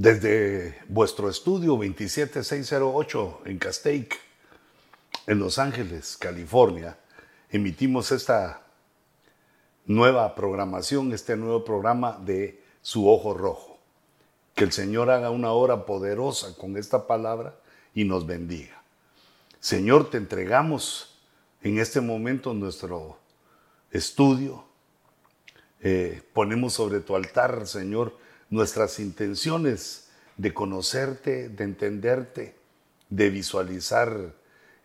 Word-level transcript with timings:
Desde 0.00 0.78
vuestro 0.86 1.28
estudio 1.28 1.76
27608 1.76 3.40
en 3.46 3.58
Castaic, 3.58 4.16
en 5.26 5.40
Los 5.40 5.58
Ángeles, 5.58 6.16
California, 6.16 6.96
emitimos 7.50 8.12
esta 8.12 8.62
nueva 9.86 10.36
programación, 10.36 11.12
este 11.12 11.36
nuevo 11.36 11.64
programa 11.64 12.16
de 12.24 12.62
Su 12.80 13.10
Ojo 13.10 13.34
Rojo. 13.34 13.80
Que 14.54 14.62
el 14.62 14.70
Señor 14.70 15.10
haga 15.10 15.30
una 15.30 15.50
hora 15.50 15.84
poderosa 15.84 16.54
con 16.56 16.76
esta 16.76 17.08
palabra 17.08 17.58
y 17.92 18.04
nos 18.04 18.24
bendiga. 18.24 18.80
Señor, 19.58 20.10
te 20.10 20.18
entregamos 20.18 21.18
en 21.60 21.80
este 21.80 22.00
momento 22.00 22.54
nuestro 22.54 23.18
estudio. 23.90 24.64
Eh, 25.80 26.22
ponemos 26.32 26.74
sobre 26.74 27.00
tu 27.00 27.16
altar, 27.16 27.66
Señor, 27.66 28.27
nuestras 28.50 28.98
intenciones 28.98 30.08
de 30.36 30.54
conocerte, 30.54 31.48
de 31.48 31.64
entenderte, 31.64 32.56
de 33.10 33.30
visualizar 33.30 34.34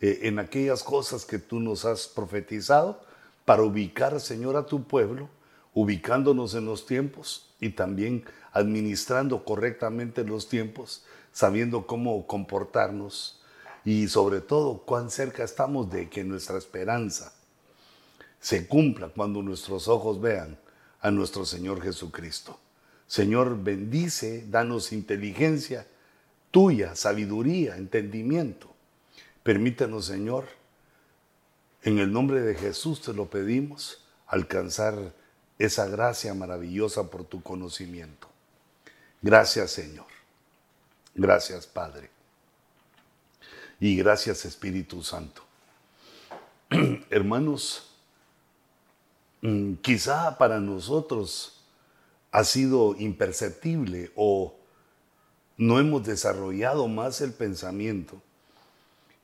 eh, 0.01 0.19
en 0.23 0.39
aquellas 0.39 0.83
cosas 0.83 1.25
que 1.25 1.39
tú 1.39 1.59
nos 1.59 1.85
has 1.85 2.07
profetizado 2.07 3.01
para 3.45 3.63
ubicar, 3.63 4.19
Señor, 4.19 4.55
a 4.55 4.65
tu 4.65 4.83
pueblo, 4.83 5.29
ubicándonos 5.73 6.55
en 6.55 6.65
los 6.65 6.85
tiempos 6.85 7.53
y 7.59 7.69
también 7.69 8.25
administrando 8.51 9.43
correctamente 9.43 10.23
los 10.23 10.47
tiempos, 10.47 11.05
sabiendo 11.31 11.87
cómo 11.87 12.27
comportarnos 12.27 13.41
y 13.85 14.07
sobre 14.07 14.41
todo 14.41 14.83
cuán 14.85 15.09
cerca 15.09 15.43
estamos 15.43 15.89
de 15.89 16.09
que 16.09 16.23
nuestra 16.23 16.57
esperanza 16.57 17.33
se 18.39 18.67
cumpla 18.67 19.09
cuando 19.09 19.41
nuestros 19.41 19.87
ojos 19.87 20.21
vean 20.21 20.57
a 21.01 21.11
nuestro 21.11 21.45
Señor 21.45 21.81
Jesucristo. 21.81 22.59
Señor, 23.07 23.63
bendice, 23.63 24.45
danos 24.49 24.91
inteligencia 24.91 25.87
tuya, 26.53 26.95
sabiduría, 26.95 27.77
entendimiento. 27.77 28.71
Permítanos, 29.41 30.05
Señor, 30.05 30.45
en 31.81 31.97
el 31.97 32.13
nombre 32.13 32.41
de 32.41 32.53
Jesús 32.53 33.01
te 33.01 33.11
lo 33.11 33.25
pedimos, 33.25 34.05
alcanzar 34.27 35.13
esa 35.57 35.87
gracia 35.87 36.35
maravillosa 36.35 37.09
por 37.09 37.25
tu 37.25 37.41
conocimiento. 37.41 38.27
Gracias, 39.23 39.71
Señor. 39.71 40.05
Gracias, 41.15 41.65
Padre. 41.65 42.11
Y 43.79 43.97
gracias, 43.97 44.45
Espíritu 44.45 45.01
Santo. 45.01 45.43
Hermanos, 47.09 47.89
mm, 49.41 49.73
quizá 49.81 50.37
para 50.37 50.59
nosotros 50.59 51.62
ha 52.33 52.43
sido 52.43 52.95
imperceptible 52.97 54.11
o 54.15 54.55
no 55.55 55.79
hemos 55.79 56.03
desarrollado 56.03 56.87
más 56.87 57.21
el 57.21 57.31
pensamiento 57.31 58.19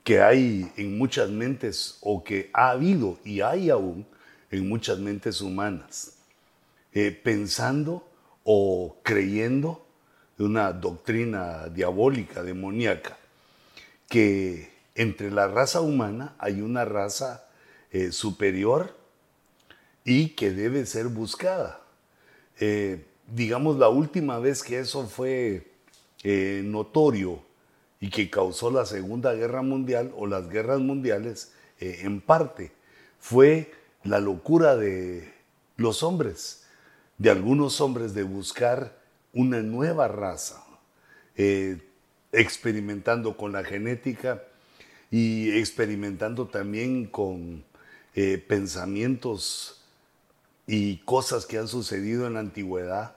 que 0.03 0.21
hay 0.21 0.71
en 0.77 0.97
muchas 0.99 1.31
mentes 1.31 1.97
o 2.01 2.23
que 2.23 2.51
ha 2.53 2.69
habido 2.69 3.17
y 3.25 3.41
hay 3.41 3.71
aún 3.71 4.05
en 4.51 4.69
muchas 4.69 4.99
mentes 4.99 5.41
humanas, 5.41 6.17
eh, 6.93 7.11
pensando 7.11 8.07
o 8.43 8.97
creyendo 9.01 9.83
una 10.37 10.71
doctrina 10.71 11.67
diabólica, 11.67 12.43
demoníaca, 12.43 13.17
que 14.07 14.71
entre 14.93 15.31
la 15.31 15.47
raza 15.47 15.81
humana 15.81 16.35
hay 16.37 16.61
una 16.61 16.85
raza 16.85 17.47
eh, 17.91 18.11
superior 18.11 18.95
y 20.05 20.29
que 20.29 20.51
debe 20.51 20.85
ser 20.85 21.07
buscada. 21.07 21.88
Eh, 22.59 23.05
digamos, 23.27 23.77
la 23.77 23.87
última 23.87 24.37
vez 24.39 24.63
que 24.63 24.79
eso 24.79 25.07
fue 25.07 25.71
eh, 26.23 26.61
notorio 26.65 27.41
y 28.01 28.09
que 28.09 28.29
causó 28.29 28.69
la 28.69 28.85
Segunda 28.85 29.33
Guerra 29.33 29.61
Mundial 29.61 30.11
o 30.17 30.27
las 30.27 30.49
guerras 30.49 30.79
mundiales, 30.79 31.53
eh, 31.79 32.01
en 32.01 32.19
parte, 32.19 32.71
fue 33.19 33.71
la 34.03 34.19
locura 34.19 34.75
de 34.75 35.33
los 35.77 36.03
hombres, 36.03 36.65
de 37.17 37.29
algunos 37.29 37.79
hombres 37.79 38.13
de 38.13 38.23
buscar 38.23 38.97
una 39.33 39.61
nueva 39.61 40.07
raza, 40.07 40.63
experimentando 42.31 43.37
con 43.37 43.53
la 43.53 43.63
genética 43.63 44.43
y 45.11 45.51
experimentando 45.51 46.47
también 46.47 47.05
con 47.05 47.63
pensamientos 48.47 49.78
y 50.71 50.97
cosas 50.97 51.47
que 51.47 51.57
han 51.57 51.67
sucedido 51.67 52.27
en 52.27 52.35
la 52.35 52.41
antigüedad 52.41 53.15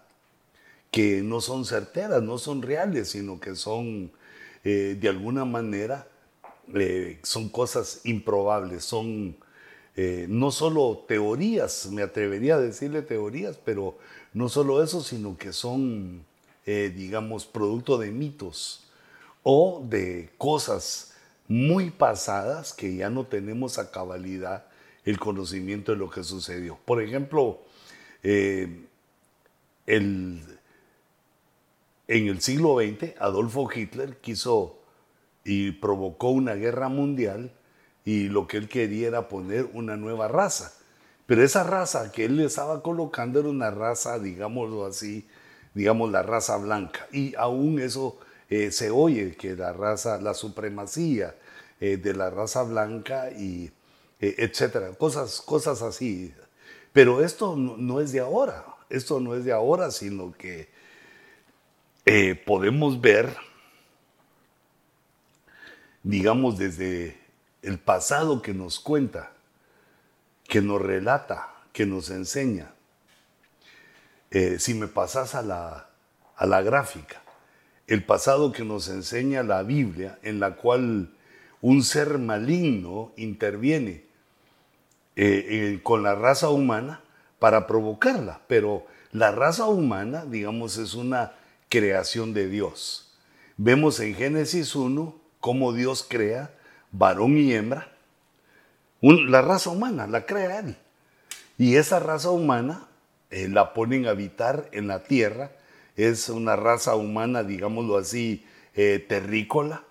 que 0.90 1.20
no 1.20 1.42
son 1.42 1.66
certeras, 1.66 2.22
no 2.22 2.38
son 2.38 2.62
reales, 2.62 3.10
sino 3.10 3.40
que 3.40 3.56
son 3.56 4.10
eh, 4.64 4.96
de 4.98 5.08
alguna 5.10 5.44
manera, 5.44 6.08
eh, 6.72 7.20
son 7.22 7.50
cosas 7.50 8.00
improbables, 8.04 8.84
son 8.84 9.36
eh, 9.96 10.24
no 10.30 10.50
solo 10.50 11.04
teorías, 11.06 11.90
me 11.90 12.00
atrevería 12.00 12.54
a 12.54 12.60
decirle 12.60 13.02
teorías, 13.02 13.58
pero 13.62 13.98
no 14.32 14.48
solo 14.48 14.82
eso, 14.82 15.02
sino 15.02 15.36
que 15.36 15.52
son, 15.52 16.24
digamos, 16.64 17.44
producto 17.44 17.98
de 17.98 18.12
mitos 18.12 18.84
o 19.42 19.84
de 19.86 20.30
cosas 20.38 21.12
muy 21.48 21.90
pasadas 21.90 22.72
que 22.72 22.96
ya 22.96 23.10
no 23.10 23.26
tenemos 23.26 23.78
a 23.78 23.90
cabalidad 23.90 24.64
el 25.04 25.18
conocimiento 25.18 25.92
de 25.92 25.98
lo 25.98 26.10
que 26.10 26.22
sucedió. 26.22 26.78
Por 26.84 27.02
ejemplo, 27.02 27.60
eh, 28.22 28.86
en 29.86 30.46
el 32.06 32.40
siglo 32.40 32.78
XX, 32.78 33.14
Adolfo 33.18 33.68
Hitler 33.72 34.18
quiso 34.18 34.78
y 35.44 35.72
provocó 35.72 36.28
una 36.28 36.54
guerra 36.54 36.88
mundial 36.88 37.52
y 38.04 38.28
lo 38.28 38.46
que 38.46 38.56
él 38.56 38.68
quería 38.68 39.08
era 39.08 39.28
poner 39.28 39.68
una 39.72 39.96
nueva 39.96 40.28
raza. 40.28 40.72
Pero 41.26 41.42
esa 41.42 41.64
raza 41.64 42.12
que 42.12 42.24
él 42.24 42.36
le 42.36 42.44
estaba 42.44 42.82
colocando 42.82 43.40
era 43.40 43.48
una 43.48 43.70
raza, 43.70 44.18
digámoslo 44.18 44.86
así, 44.86 45.26
digamos 45.74 46.10
la 46.10 46.22
raza 46.22 46.56
blanca. 46.56 47.06
Y 47.12 47.34
aún 47.36 47.80
eso 47.80 48.18
eh, 48.50 48.70
se 48.70 48.90
oye, 48.90 49.36
que 49.36 49.56
la 49.56 49.72
raza, 49.72 50.20
la 50.20 50.34
supremacía 50.34 51.34
eh, 51.80 51.96
de 51.96 52.14
la 52.14 52.30
raza 52.30 52.62
blanca 52.64 53.30
y 53.30 53.70
etcétera, 54.22 54.92
cosas, 54.94 55.40
cosas 55.40 55.82
así. 55.82 56.32
Pero 56.92 57.24
esto 57.24 57.56
no, 57.56 58.00
es 58.00 58.12
de 58.12 58.20
ahora, 58.20 58.64
esto 58.88 59.18
no 59.18 59.34
es 59.34 59.44
de 59.44 59.52
ahora, 59.52 59.90
sino 59.90 60.32
que 60.32 60.68
eh, 62.06 62.34
podemos 62.34 63.00
ver, 63.00 63.36
digamos, 66.04 66.56
desde 66.56 67.18
el 67.62 67.78
pasado 67.78 68.42
que 68.42 68.54
nos 68.54 68.78
cuenta, 68.78 69.32
que 70.44 70.60
nos 70.60 70.80
relata, 70.80 71.54
que 71.72 71.84
nos 71.84 72.10
enseña. 72.10 72.74
Eh, 74.30 74.58
si 74.58 74.74
me 74.74 74.86
pasas 74.86 75.34
a 75.34 75.42
la, 75.42 75.90
a 76.36 76.46
la 76.46 76.62
gráfica, 76.62 77.22
el 77.88 78.04
pasado 78.04 78.52
que 78.52 78.64
nos 78.64 78.88
enseña 78.88 79.42
la 79.42 79.62
Biblia, 79.64 80.18
en 80.22 80.38
la 80.38 80.54
cual 80.54 81.12
un 81.60 81.82
ser 81.82 82.18
maligno 82.18 83.12
interviene 83.16 84.11
eh, 85.14 85.46
eh, 85.50 85.80
con 85.82 86.02
la 86.02 86.14
raza 86.14 86.48
humana 86.48 87.02
para 87.38 87.66
provocarla, 87.66 88.40
pero 88.46 88.86
la 89.12 89.30
raza 89.30 89.66
humana, 89.66 90.24
digamos, 90.24 90.78
es 90.78 90.94
una 90.94 91.32
creación 91.68 92.32
de 92.32 92.48
Dios. 92.48 93.12
Vemos 93.58 94.00
en 94.00 94.14
Génesis 94.14 94.74
1 94.74 95.14
cómo 95.38 95.74
Dios 95.74 96.06
crea 96.08 96.50
varón 96.92 97.36
y 97.36 97.52
hembra. 97.52 97.88
la 99.00 99.42
raza 99.42 99.70
humana 99.70 100.06
la 100.06 100.24
crea 100.24 100.60
Él. 100.60 100.76
Y 101.58 101.76
esa 101.76 102.00
raza 102.00 102.30
humana 102.30 102.86
eh, 103.30 103.48
la 103.48 103.74
ponen 103.74 104.06
a 104.06 104.10
habitar 104.10 104.68
en 104.72 104.88
la 104.88 105.02
tierra. 105.02 105.52
Es 105.96 106.30
una 106.30 106.56
raza 106.56 106.94
humana, 106.94 107.42
digámoslo 107.42 107.98
así, 107.98 108.46
terrícola. 108.74 109.84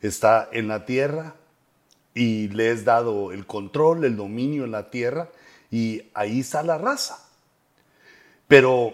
Está 0.00 0.48
en 0.52 0.68
la 0.68 0.84
tierra, 0.84 1.34
y 2.18 2.48
le 2.48 2.72
es 2.72 2.84
dado 2.84 3.30
el 3.30 3.46
control, 3.46 4.04
el 4.04 4.16
dominio 4.16 4.64
en 4.64 4.72
la 4.72 4.90
tierra 4.90 5.30
y 5.70 6.02
ahí 6.14 6.40
está 6.40 6.64
la 6.64 6.76
raza. 6.76 7.24
Pero 8.48 8.92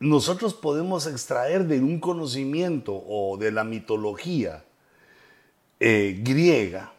nosotros 0.00 0.54
podemos 0.54 1.06
extraer 1.06 1.68
de 1.68 1.78
un 1.80 2.00
conocimiento 2.00 3.00
o 3.06 3.36
de 3.36 3.52
la 3.52 3.62
mitología 3.62 4.64
eh, 5.78 6.20
griega 6.20 6.92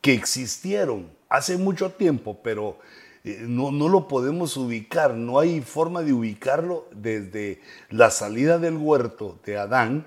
que 0.00 0.12
existieron 0.12 1.10
hace 1.28 1.56
mucho 1.56 1.90
tiempo, 1.90 2.38
pero 2.40 2.78
eh, 3.24 3.38
no, 3.40 3.72
no, 3.72 3.88
lo 3.88 4.06
podemos 4.06 4.56
ubicar, 4.56 5.14
no 5.14 5.40
hay 5.40 5.62
forma 5.62 6.02
de 6.02 6.12
ubicarlo 6.12 6.86
desde 6.92 7.60
la 7.90 8.12
salida 8.12 8.60
del 8.60 8.76
huerto 8.76 9.36
de 9.44 9.58
Adán 9.58 10.06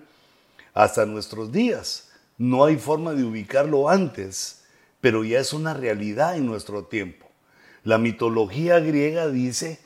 hasta 0.74 1.06
nuestros 1.06 1.52
días. 1.52 2.11
No 2.42 2.66
hay 2.66 2.78
forma 2.78 3.14
de 3.14 3.24
ubicarlo 3.24 3.88
antes, 3.88 4.64
pero 5.00 5.24
ya 5.24 5.40
es 5.40 5.54
una 5.54 5.76
realidad 5.76 6.36
en 6.36 6.48
nuestro 6.48 6.86
tiempo. 6.86 7.28
La 7.84 8.00
mitología 8.00 8.80
griega 8.80 9.28
dice 9.28 9.78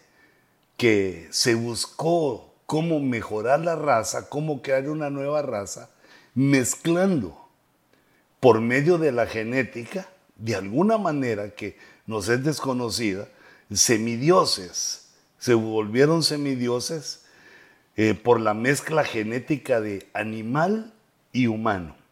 que 0.78 1.28
se 1.31 1.56
buscó 1.56 2.54
cómo 2.66 3.02
mejorar 3.02 3.60
la 3.60 3.75
raza, 3.75 4.30
cómo 4.30 4.62
crear 4.62 4.88
una 4.88 5.10
nueva 5.10 5.42
raza, 5.42 5.90
mezclando 6.34 7.38
por 8.40 8.62
medio 8.62 8.98
de 9.00 9.12
la 9.12 9.28
genética, 9.28 10.07
de 10.38 10.56
alguna 10.56 10.98
manera 10.98 11.56
que 11.56 11.78
nos 12.06 12.30
es 12.30 12.42
desconocida, 12.42 13.28
semidioses. 13.69 15.10
Se 15.40 15.56
volvieron 15.56 16.24
semidioses 16.24 17.25
eh, 17.98 18.13
por 18.13 18.40
la 18.40 18.54
mezcla 18.54 19.04
genética 19.04 19.81
de 19.81 20.07
animal 20.13 20.94
y 21.34 21.48
humano. 21.48 22.05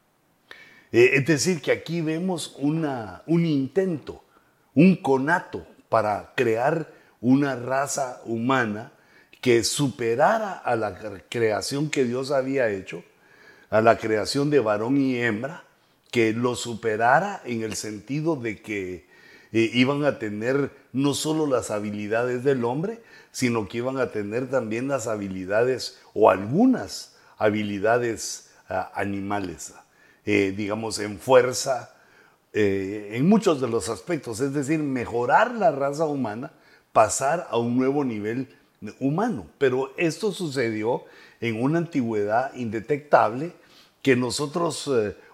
Eh, 0.93 1.17
es 1.17 1.25
decir, 1.25 1.59
que 1.59 1.71
aquí 1.71 2.01
vemos 2.01 2.55
un 2.57 3.45
intento, 3.45 4.23
un 4.75 4.95
conato 4.95 5.65
para 5.89 6.33
crear 6.35 6.93
una 7.19 7.55
raza 7.55 8.21
humana 8.25 8.91
que 9.41 9.63
superara 9.63 10.53
a 10.53 10.75
la 10.75 10.95
creación 11.29 11.89
que 11.89 12.05
Dios 12.05 12.29
había 12.29 12.69
hecho, 12.69 13.03
a 13.71 13.81
la 13.81 13.97
creación 13.97 14.51
de 14.51 14.59
varón 14.59 14.97
y 14.97 15.17
hembra, 15.17 15.63
que 16.11 16.31
lo 16.31 16.55
superara 16.55 17.41
en 17.43 17.63
el 17.63 17.75
sentido 17.75 18.35
de 18.35 18.61
que 18.61 19.07
eh, 19.51 19.71
iban 19.73 20.05
a 20.05 20.19
tener 20.19 20.69
no 20.91 21.15
solo 21.15 21.47
las 21.47 21.71
habilidades 21.71 22.43
del 22.43 22.63
hombre, 22.63 23.01
sino 23.31 23.67
que 23.67 23.79
iban 23.79 23.97
a 23.97 24.11
tener 24.11 24.47
también 24.47 24.87
las 24.87 25.07
habilidades 25.07 25.99
o 26.13 26.29
algunas 26.29 27.15
habilidades 27.39 28.51
ah, 28.69 28.91
animales, 28.93 29.73
eh, 30.25 30.53
digamos, 30.55 30.99
en 30.99 31.19
fuerza, 31.19 31.95
eh, 32.53 33.11
en 33.13 33.27
muchos 33.27 33.61
de 33.61 33.67
los 33.67 33.89
aspectos, 33.89 34.39
es 34.39 34.53
decir, 34.53 34.79
mejorar 34.79 35.53
la 35.55 35.71
raza 35.71 36.05
humana, 36.05 36.51
pasar 36.91 37.47
a 37.49 37.57
un 37.57 37.77
nuevo 37.77 38.03
nivel 38.03 38.47
humano. 38.99 39.47
Pero 39.57 39.93
esto 39.97 40.31
sucedió 40.31 41.03
en 41.41 41.61
una 41.61 41.79
antigüedad 41.79 42.53
indetectable 42.53 43.53
que 44.01 44.15
nosotros 44.15 44.89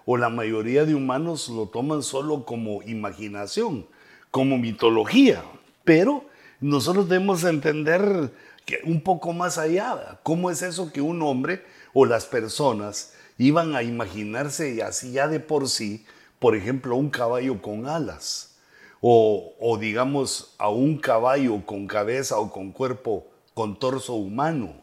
o 0.06 0.16
la 0.16 0.28
mayoría 0.28 0.84
de 0.84 0.94
humanos 0.94 1.48
lo 1.48 1.66
toman 1.66 2.02
solo 2.02 2.44
como 2.44 2.82
imaginación 2.82 3.86
como 4.30 4.58
mitología, 4.58 5.42
pero 5.84 6.24
nosotros 6.60 7.08
debemos 7.08 7.44
entender 7.44 8.30
que 8.64 8.80
un 8.84 9.00
poco 9.00 9.32
más 9.32 9.58
allá, 9.58 10.20
cómo 10.22 10.50
es 10.50 10.62
eso 10.62 10.92
que 10.92 11.00
un 11.00 11.22
hombre 11.22 11.64
o 11.92 12.06
las 12.06 12.26
personas 12.26 13.14
iban 13.40 13.74
a 13.74 13.82
imaginarse 13.82 14.82
así 14.82 15.12
ya 15.12 15.26
de 15.26 15.40
por 15.40 15.66
sí, 15.70 16.04
por 16.38 16.54
ejemplo, 16.54 16.94
un 16.96 17.08
caballo 17.08 17.62
con 17.62 17.86
alas, 17.86 18.58
o, 19.00 19.78
digamos 19.80 20.54
a 20.58 20.68
un 20.68 20.98
caballo 20.98 21.64
con 21.64 21.86
cabeza 21.86 22.38
o 22.38 22.52
con 22.52 22.70
cuerpo, 22.70 23.26
con 23.54 23.78
torso 23.78 24.12
humano. 24.12 24.74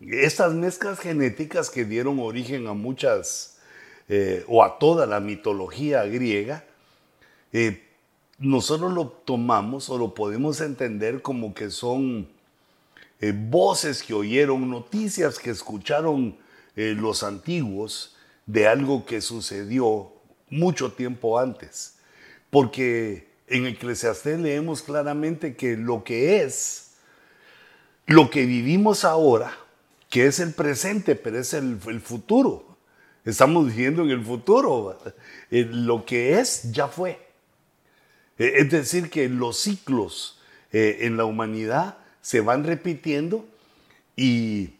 Estas 0.00 0.54
mezclas 0.54 1.00
genéticas 1.00 1.68
que 1.68 1.84
dieron 1.84 2.20
origen 2.20 2.68
a 2.68 2.72
muchas, 2.72 3.58
eh, 4.08 4.44
o 4.46 4.62
a 4.62 4.78
toda 4.78 5.04
la 5.06 5.18
mitología 5.18 6.04
griega, 6.04 6.64
eh, 7.52 7.82
nosotros 8.38 8.92
lo 8.92 9.08
tomamos 9.08 9.90
o 9.90 9.98
lo 9.98 10.14
podemos 10.14 10.60
entender 10.60 11.20
como 11.20 11.52
que 11.52 11.70
son 11.70 12.28
eh, 13.20 13.32
voces 13.34 14.04
que 14.04 14.14
oyeron, 14.14 14.70
noticias 14.70 15.40
que 15.40 15.50
escucharon 15.50 16.45
eh, 16.76 16.94
los 16.94 17.22
antiguos 17.22 18.14
de 18.44 18.68
algo 18.68 19.06
que 19.06 19.22
sucedió 19.22 20.12
mucho 20.50 20.92
tiempo 20.92 21.38
antes. 21.38 21.96
Porque 22.50 23.28
en 23.48 23.66
Eclesiastés 23.66 24.38
leemos 24.38 24.82
claramente 24.82 25.56
que 25.56 25.76
lo 25.76 26.04
que 26.04 26.42
es, 26.42 26.92
lo 28.06 28.28
que 28.28 28.44
vivimos 28.44 29.04
ahora, 29.04 29.56
que 30.10 30.26
es 30.26 30.38
el 30.38 30.52
presente, 30.52 31.16
pero 31.16 31.38
es 31.38 31.54
el, 31.54 31.78
futuro. 32.02 32.76
Estamos 33.24 33.66
viviendo 33.66 34.02
en 34.02 34.10
el 34.10 34.22
futuro. 34.22 34.98
Eh, 35.50 35.66
lo 35.70 36.04
que 36.04 36.38
es 36.38 36.70
ya 36.72 36.88
fue. 36.88 37.18
Eh, 38.38 38.52
es 38.56 38.70
decir, 38.70 39.10
que 39.10 39.28
los 39.28 39.58
ciclos 39.58 40.34
en 40.72 41.16
la 41.16 41.24
humanidad 41.24 41.96
se 42.20 42.40
van 42.40 42.64
repitiendo 42.64 43.46
y 44.14 44.75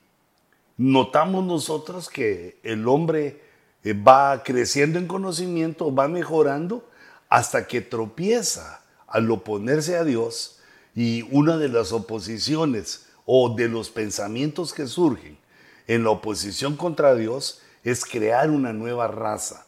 notamos 0.77 1.45
nosotros 1.45 2.09
que 2.09 2.59
el 2.63 2.87
hombre 2.89 3.43
eh, 3.85 3.93
va 3.93 4.43
creciendo 4.43 4.99
en 4.99 5.07
conocimiento, 5.07 5.95
va 5.95 6.09
mejorando 6.09 6.89
hasta 7.29 7.67
que 7.67 7.81
tropieza 7.81 8.83
al 9.07 9.31
oponerse 9.31 9.97
a 9.97 10.05
Dios 10.05 10.59
y 10.95 11.23
una 11.31 11.57
de 11.57 11.69
las 11.69 11.93
oposiciones 11.93 13.07
o 13.25 13.55
de 13.55 13.69
los 13.69 13.91
pensamientos 13.91 14.73
que 14.73 14.87
surgen 14.87 15.39
en 15.87 16.05
la 16.05 16.11
oposición 16.11 16.77
contra 16.77 17.15
Dios 17.15 17.61
es 17.85 18.05
crear 18.05 18.51
una 18.51 18.73
nueva 18.73 19.09
raza. 19.09 19.67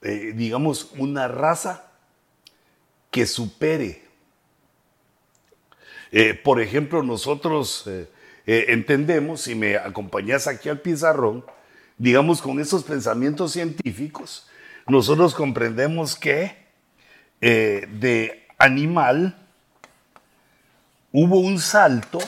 digamos, 0.00 0.92
una 0.98 1.26
raza 1.26 1.90
que 3.10 3.26
supere. 3.26 4.02
Eh, 6.10 6.34
por 6.34 6.60
ejemplo, 6.60 7.02
nosotros 7.02 7.84
eh, 7.86 8.08
eh, 8.48 8.72
entendemos, 8.72 9.42
si 9.42 9.54
me 9.54 9.76
acompañas 9.76 10.48
aquí 10.48 10.68
al 10.68 10.80
pizarrón, 10.80 11.44
digamos 11.98 12.42
con 12.42 12.58
esos 12.58 12.82
pensamientos 12.82 13.52
científicos, 13.52 14.48
nosotros 14.88 15.34
comprendemos 15.34 16.16
que 16.16 16.66
de 17.40 18.46
animal 18.58 19.36
hubo 21.12 21.38
un 21.38 21.60
salto, 21.60 22.18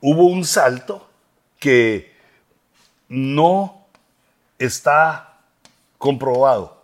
hubo 0.00 0.26
un 0.26 0.44
salto 0.44 1.10
que 1.58 2.12
no 3.08 3.86
está 4.58 5.38
comprobado. 5.98 6.82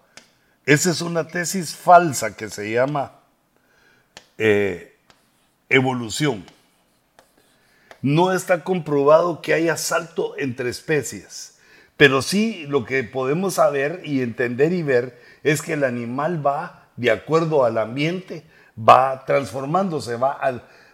Esa 0.66 0.90
es 0.90 1.00
una 1.00 1.26
tesis 1.26 1.74
falsa 1.74 2.36
que 2.36 2.50
se 2.50 2.70
llama 2.70 3.12
eh, 4.36 4.96
evolución. 5.68 6.44
No 8.02 8.32
está 8.32 8.64
comprobado 8.64 9.42
que 9.42 9.54
haya 9.54 9.76
salto 9.76 10.34
entre 10.38 10.70
especies, 10.70 11.58
pero 11.96 12.22
sí 12.22 12.64
lo 12.68 12.84
que 12.84 13.02
podemos 13.04 13.54
saber 13.54 14.02
y 14.04 14.22
entender 14.22 14.72
y 14.72 14.82
ver 14.82 15.20
es 15.42 15.62
que 15.62 15.72
el 15.72 15.84
animal 15.84 16.44
va 16.46 16.88
de 16.96 17.10
acuerdo 17.10 17.64
al 17.64 17.78
ambiente, 17.78 18.44
va 18.78 19.24
transformándose, 19.24 20.16
va, 20.16 20.38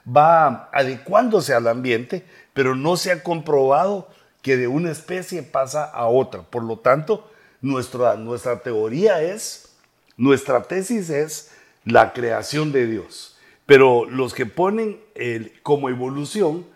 va 0.06 0.70
adecuándose 0.72 1.54
al 1.54 1.68
ambiente, 1.68 2.24
pero 2.52 2.74
no 2.74 2.96
se 2.96 3.12
ha 3.12 3.22
comprobado 3.22 4.08
que 4.42 4.56
de 4.56 4.68
una 4.68 4.90
especie 4.90 5.42
pasa 5.42 5.84
a 5.84 6.06
otra. 6.06 6.42
Por 6.42 6.64
lo 6.64 6.78
tanto, 6.78 7.30
nuestra, 7.61 8.16
nuestra 8.16 8.61
teoría 8.61 9.23
es 9.23 9.75
nuestra 10.16 10.62
tesis 10.62 11.11
es 11.11 11.50
la 11.84 12.12
creación 12.12 12.70
de 12.70 12.87
Dios, 12.87 13.37
pero 13.66 14.04
los 14.04 14.32
que 14.32 14.46
ponen 14.46 15.00
el, 15.16 15.52
como 15.62 15.88
evolución 15.88 16.66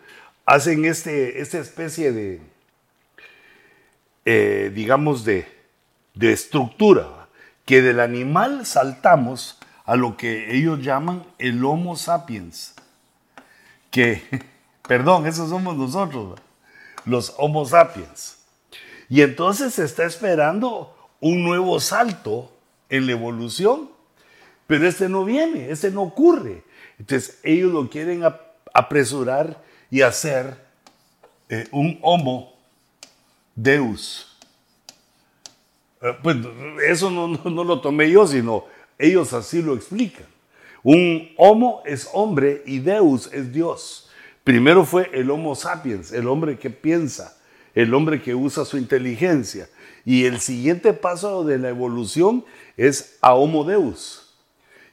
hacen 0.48 0.86
este, 0.86 1.42
esta 1.42 1.58
especie 1.58 2.10
de, 2.10 2.40
eh, 4.24 4.72
digamos, 4.74 5.22
de, 5.22 5.46
de 6.14 6.32
estructura, 6.32 7.28
que 7.66 7.82
del 7.82 8.00
animal 8.00 8.64
saltamos 8.64 9.58
a 9.84 9.94
lo 9.94 10.16
que 10.16 10.56
ellos 10.56 10.80
llaman 10.80 11.22
el 11.38 11.62
Homo 11.62 11.96
sapiens, 11.96 12.74
que, 13.90 14.22
perdón, 14.88 15.26
esos 15.26 15.50
somos 15.50 15.76
nosotros, 15.76 16.40
los 17.04 17.34
Homo 17.36 17.66
sapiens. 17.66 18.38
Y 19.10 19.20
entonces 19.20 19.74
se 19.74 19.84
está 19.84 20.06
esperando 20.06 20.96
un 21.20 21.44
nuevo 21.44 21.78
salto 21.78 22.50
en 22.88 23.04
la 23.04 23.12
evolución, 23.12 23.90
pero 24.66 24.88
este 24.88 25.10
no 25.10 25.26
viene, 25.26 25.70
este 25.70 25.90
no 25.90 26.04
ocurre. 26.04 26.64
Entonces 26.98 27.38
ellos 27.42 27.70
lo 27.70 27.90
quieren 27.90 28.24
apresurar 28.72 29.67
y 29.90 30.02
hacer 30.02 30.56
eh, 31.48 31.66
un 31.70 31.98
homo 32.02 32.54
deus. 33.54 34.36
Eh, 36.02 36.16
pues 36.22 36.36
eso 36.86 37.10
no, 37.10 37.64
lo 37.64 37.80
tomé 37.80 38.10
yo, 38.10 38.26
sino 38.26 38.64
ellos 38.98 39.32
así 39.32 39.62
lo 39.62 39.74
explican. 39.74 40.26
Un 40.82 41.30
homo 41.36 41.82
es 41.84 42.08
hombre 42.12 42.62
y 42.66 42.78
deus 42.78 43.30
es 43.32 43.52
Dios. 43.52 44.10
Primero 44.44 44.84
fue 44.84 45.10
el 45.12 45.30
homo 45.30 45.54
sapiens, 45.54 46.12
el 46.12 46.28
hombre 46.28 46.58
que 46.58 46.70
piensa, 46.70 47.36
el 47.74 47.92
hombre 47.92 48.22
que 48.22 48.34
usa 48.34 48.64
su 48.64 48.78
inteligencia. 48.78 49.68
Y 50.04 50.24
el 50.24 50.40
siguiente 50.40 50.94
paso 50.94 51.44
de 51.44 51.58
la 51.58 51.68
evolución 51.68 52.44
es 52.76 53.18
a 53.20 53.34
Homo 53.34 53.64
Deus. 53.64 54.34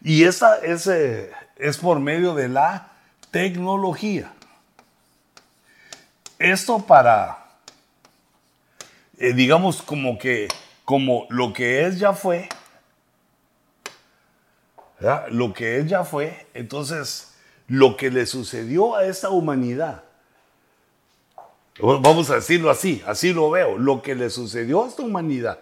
Y 0.04 0.24
esa 0.26 0.58
es, 0.58 0.88
eh, 0.88 1.32
es 1.56 1.78
por 1.78 2.00
medio 2.00 2.36
de 2.36 2.50
la 2.50 2.92
tecnología. 3.32 4.35
Esto 6.46 6.80
para, 6.80 7.46
eh, 9.18 9.34
digamos, 9.34 9.82
como 9.82 10.18
que, 10.20 10.48
como 10.84 11.26
lo 11.30 11.54
que 11.54 11.86
es 11.86 12.00
ya 12.00 12.14
fue, 12.14 12.48
lo 15.30 15.54
que 15.54 15.80
es 15.80 15.88
ya 15.88 16.04
fue, 16.04 16.48
entonces 16.54 17.34
lo 17.68 17.98
que 17.98 18.12
le 18.12 18.26
sucedió 18.26 18.96
a 18.96 19.06
esta 19.06 19.30
humanidad 19.30 20.04
Vamos 21.80 22.30
a 22.30 22.36
decirlo 22.36 22.70
así, 22.70 23.04
así 23.06 23.34
lo 23.34 23.50
veo. 23.50 23.78
Lo 23.78 24.02
que 24.02 24.16
le 24.16 24.30
sucedió 24.30 24.86
a 24.86 24.88
esta 24.88 25.02
humanidad, 25.02 25.60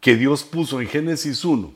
que 0.00 0.14
Dios 0.14 0.44
puso 0.44 0.80
en 0.80 0.86
Génesis 0.86 1.44
1 1.44 1.74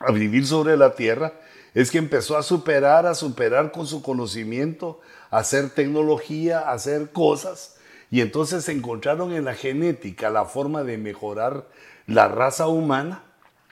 a 0.00 0.12
vivir 0.12 0.46
sobre 0.46 0.78
la 0.78 0.94
tierra, 0.94 1.34
es 1.74 1.90
que 1.90 1.98
empezó 1.98 2.36
a 2.36 2.42
superar, 2.42 3.06
a 3.06 3.14
superar 3.14 3.72
con 3.72 3.86
su 3.86 4.02
conocimiento, 4.02 5.00
a 5.30 5.38
hacer 5.38 5.70
tecnología, 5.70 6.60
a 6.60 6.72
hacer 6.72 7.10
cosas, 7.12 7.76
y 8.10 8.20
entonces 8.20 8.68
encontraron 8.68 9.32
en 9.32 9.44
la 9.44 9.54
genética 9.54 10.30
la 10.30 10.44
forma 10.44 10.82
de 10.82 10.98
mejorar 10.98 11.68
la 12.06 12.26
raza 12.26 12.66
humana 12.66 13.22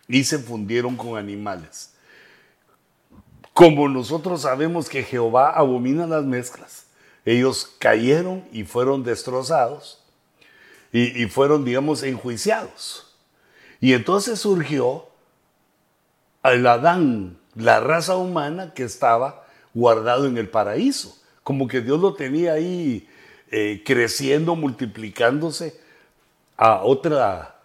y 0.06 0.24
se 0.24 0.38
fundieron 0.38 0.96
con 0.96 1.18
animales. 1.18 1.94
Como 3.52 3.88
nosotros 3.88 4.42
sabemos 4.42 4.88
que 4.88 5.02
Jehová 5.02 5.50
abomina 5.50 6.06
las 6.06 6.24
mezclas, 6.24 6.86
ellos 7.24 7.74
cayeron 7.78 8.44
y 8.52 8.62
fueron 8.64 9.02
destrozados 9.02 10.04
y, 10.92 11.26
fueron, 11.26 11.64
digamos, 11.64 12.02
enjuiciados. 12.02 13.14
Y 13.80 13.92
entonces 13.92 14.38
surgió 14.38 15.06
el 16.42 16.66
Adán, 16.66 17.37
la 17.54 17.80
raza 17.80 18.16
humana 18.16 18.74
que 18.74 18.84
estaba 18.84 19.44
guardado 19.74 20.26
en 20.26 20.38
el 20.38 20.48
paraíso. 20.48 21.16
Como 21.42 21.68
que 21.68 21.80
Dios 21.80 22.00
lo 22.00 22.14
tenía 22.14 22.52
ahí 22.52 23.08
eh, 23.50 23.82
creciendo, 23.84 24.56
multiplicándose 24.56 25.80
a 26.56 26.82
otra 26.82 27.56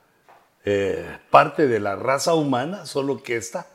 eh, 0.66 1.18
parte 1.30 1.68
de 1.68 1.80
la 1.80 1.96
raza 1.96 2.34
humana, 2.36 2.86
solo 2.86 3.22
que 3.22 3.36
está, 3.36 3.68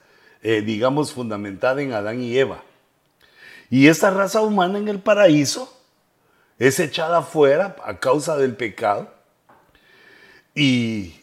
eh, 0.43 0.63
digamos, 0.63 1.13
fundamentada 1.13 1.83
en 1.83 1.93
Adán 1.93 2.23
y 2.23 2.39
Eva. 2.39 2.63
Y 3.71 3.89
esta 3.89 4.11
raza 4.11 4.41
humana 4.41 4.79
en 4.79 4.89
el 4.89 5.01
paraíso 5.01 5.75
es 6.59 6.81
echada 6.81 7.23
fuera 7.23 7.77
a 7.85 7.99
causa 7.99 8.37
del 8.37 8.57
pecado 8.57 9.13
y 10.55 11.21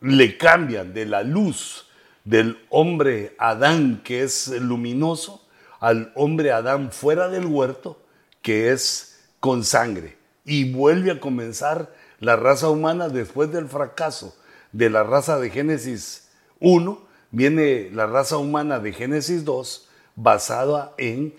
le 0.00 0.36
cambian 0.36 0.92
de 0.92 1.06
la 1.06 1.22
luz 1.22 1.83
del 2.24 2.58
hombre 2.70 3.34
Adán 3.38 4.00
que 4.02 4.22
es 4.22 4.48
luminoso 4.48 5.46
al 5.80 6.12
hombre 6.14 6.52
Adán 6.52 6.90
fuera 6.90 7.28
del 7.28 7.46
huerto 7.46 8.00
que 8.42 8.72
es 8.72 9.20
con 9.40 9.64
sangre 9.64 10.16
y 10.44 10.72
vuelve 10.72 11.10
a 11.10 11.20
comenzar 11.20 11.92
la 12.20 12.36
raza 12.36 12.68
humana 12.68 13.08
después 13.08 13.52
del 13.52 13.68
fracaso 13.68 14.34
de 14.74 14.90
la 14.90 15.04
raza 15.04 15.38
de 15.38 15.50
Génesis 15.50 16.28
1, 16.58 17.00
viene 17.30 17.90
la 17.92 18.06
raza 18.06 18.38
humana 18.38 18.80
de 18.80 18.92
Génesis 18.92 19.44
2 19.44 19.88
basada 20.16 20.92
en, 20.98 21.32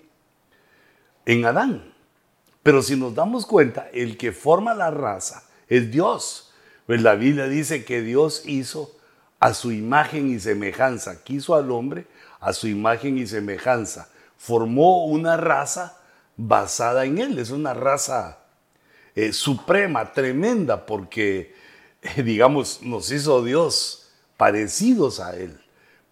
en 1.26 1.44
Adán. 1.44 1.92
Pero 2.62 2.82
si 2.82 2.96
nos 2.96 3.14
damos 3.14 3.44
cuenta, 3.44 3.88
el 3.92 4.16
que 4.16 4.32
forma 4.32 4.74
la 4.74 4.90
raza 4.90 5.44
es 5.68 5.90
Dios. 5.90 6.54
Pues 6.86 7.02
la 7.02 7.14
Biblia 7.14 7.46
dice 7.46 7.84
que 7.84 8.00
Dios 8.00 8.42
hizo 8.46 8.95
a 9.38 9.54
su 9.54 9.72
imagen 9.72 10.30
y 10.30 10.40
semejanza, 10.40 11.22
quiso 11.22 11.54
al 11.54 11.70
hombre 11.70 12.06
a 12.40 12.52
su 12.52 12.68
imagen 12.68 13.18
y 13.18 13.26
semejanza. 13.26 14.08
Formó 14.36 15.06
una 15.06 15.36
raza 15.36 15.98
basada 16.36 17.04
en 17.04 17.18
él. 17.18 17.38
Es 17.38 17.50
una 17.50 17.74
raza 17.74 18.38
eh, 19.14 19.32
suprema, 19.32 20.12
tremenda, 20.12 20.86
porque, 20.86 21.54
eh, 22.02 22.22
digamos, 22.22 22.82
nos 22.82 23.10
hizo 23.10 23.42
Dios 23.42 24.10
parecidos 24.36 25.20
a 25.20 25.36
Él. 25.36 25.58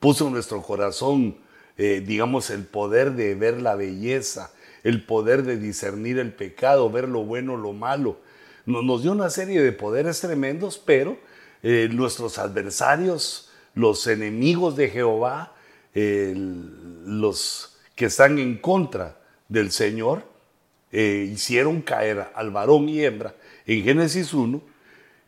Puso 0.00 0.26
en 0.26 0.32
nuestro 0.32 0.62
corazón, 0.62 1.36
eh, 1.76 2.02
digamos, 2.04 2.50
el 2.50 2.64
poder 2.64 3.12
de 3.12 3.34
ver 3.34 3.60
la 3.60 3.74
belleza, 3.74 4.52
el 4.82 5.04
poder 5.04 5.42
de 5.42 5.56
discernir 5.56 6.18
el 6.18 6.32
pecado, 6.32 6.90
ver 6.90 7.08
lo 7.08 7.24
bueno, 7.24 7.56
lo 7.56 7.72
malo. 7.72 8.18
Nos 8.66 9.02
dio 9.02 9.12
una 9.12 9.28
serie 9.28 9.62
de 9.62 9.72
poderes 9.72 10.20
tremendos, 10.20 10.78
pero 10.78 11.18
nuestros 11.64 12.38
adversarios, 12.38 13.50
los 13.74 14.06
enemigos 14.06 14.76
de 14.76 14.90
Jehová, 14.90 15.54
los 15.94 17.78
que 17.94 18.06
están 18.06 18.38
en 18.38 18.58
contra 18.58 19.16
del 19.48 19.72
Señor, 19.72 20.24
eh, 20.96 21.28
hicieron 21.32 21.82
caer 21.82 22.28
al 22.36 22.52
varón 22.52 22.88
y 22.88 23.04
hembra 23.04 23.34
en 23.66 23.82
Génesis 23.82 24.32
1 24.32 24.60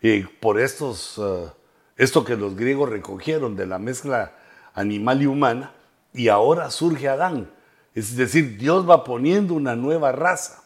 eh, 0.01 0.25
por 0.39 0.61
estos, 0.61 1.19
eh, 1.19 1.49
esto 1.97 2.25
que 2.25 2.37
los 2.37 2.55
griegos 2.55 2.89
recogieron 2.89 3.57
de 3.57 3.67
la 3.67 3.81
mezcla 3.81 4.33
animal 4.75 5.23
y 5.23 5.27
humana, 5.27 5.73
y 6.13 6.29
ahora 6.29 6.71
surge 6.71 7.09
Adán. 7.09 7.51
Es 7.97 8.15
decir, 8.15 8.59
Dios 8.59 8.89
va 8.89 9.03
poniendo 9.03 9.55
una 9.55 9.75
nueva 9.75 10.13
raza. 10.13 10.63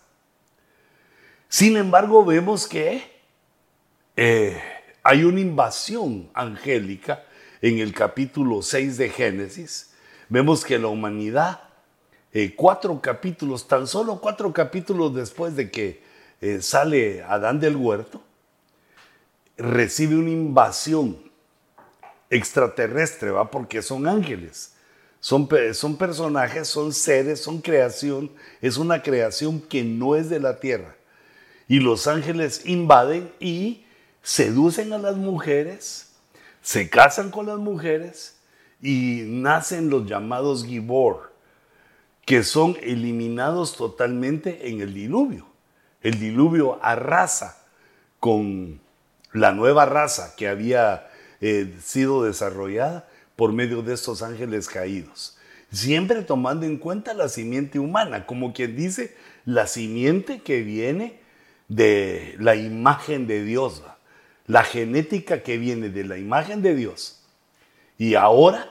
Sin 1.48 1.78
embargo, 1.78 2.22
vemos 2.24 2.68
que 2.68 3.02
hay 5.02 5.24
una 5.24 5.40
invasión 5.40 6.30
angélica 6.34 7.24
en 7.60 7.78
el 7.78 7.92
capítulo 7.92 8.62
6 8.62 8.96
de 8.96 9.08
Génesis. 9.10 9.90
Vemos 10.28 10.64
que 10.64 10.78
la 10.78 10.88
humanidad 10.88 11.60
eh, 12.32 12.54
cuatro 12.54 13.00
capítulos, 13.00 13.66
tan 13.66 13.88
solo 13.88 14.20
cuatro 14.20 14.52
capítulos 14.52 15.14
después 15.14 15.56
de 15.56 15.70
que 15.70 16.02
eh, 16.40 16.62
sale 16.62 17.24
Adán 17.24 17.58
del 17.58 17.76
huerto, 17.76 18.22
recibe 19.56 20.16
una 20.16 20.30
invasión 20.30 21.18
extraterrestre, 22.30 23.32
¿va? 23.32 23.50
Porque 23.50 23.82
son 23.82 24.06
ángeles, 24.06 24.74
son, 25.18 25.48
son 25.72 25.96
personajes, 25.96 26.68
son 26.68 26.92
seres, 26.92 27.40
son 27.40 27.60
creación, 27.60 28.30
es 28.60 28.76
una 28.76 29.02
creación 29.02 29.60
que 29.60 29.82
no 29.82 30.14
es 30.14 30.30
de 30.30 30.38
la 30.38 30.60
tierra. 30.60 30.94
Y 31.66 31.80
los 31.80 32.06
ángeles 32.06 32.62
invaden 32.64 33.32
y 33.40 33.84
seducen 34.22 34.92
a 34.92 34.98
las 34.98 35.16
mujeres, 35.16 36.12
se 36.62 36.90
casan 36.90 37.30
con 37.30 37.46
las 37.46 37.58
mujeres 37.58 38.38
y 38.82 39.24
nacen 39.26 39.90
los 39.90 40.06
llamados 40.06 40.64
Gibor 40.64 41.30
que 42.30 42.44
son 42.44 42.76
eliminados 42.80 43.76
totalmente 43.76 44.68
en 44.68 44.80
el 44.80 44.94
diluvio. 44.94 45.46
El 46.00 46.20
diluvio 46.20 46.78
arrasa 46.80 47.58
con 48.20 48.80
la 49.32 49.50
nueva 49.50 49.84
raza 49.84 50.34
que 50.36 50.46
había 50.46 51.08
eh, 51.40 51.74
sido 51.82 52.22
desarrollada 52.22 53.08
por 53.34 53.52
medio 53.52 53.82
de 53.82 53.94
estos 53.94 54.22
ángeles 54.22 54.68
caídos. 54.68 55.38
Siempre 55.72 56.22
tomando 56.22 56.66
en 56.66 56.78
cuenta 56.78 57.14
la 57.14 57.28
simiente 57.28 57.80
humana, 57.80 58.26
como 58.26 58.52
quien 58.52 58.76
dice, 58.76 59.16
la 59.44 59.66
simiente 59.66 60.40
que 60.40 60.62
viene 60.62 61.18
de 61.66 62.36
la 62.38 62.54
imagen 62.54 63.26
de 63.26 63.42
Dios, 63.42 63.82
la 64.50 64.64
genética 64.64 65.44
que 65.44 65.58
viene 65.58 65.90
de 65.90 66.02
la 66.02 66.18
imagen 66.18 66.60
de 66.60 66.74
Dios. 66.74 67.22
Y 67.98 68.16
ahora, 68.16 68.68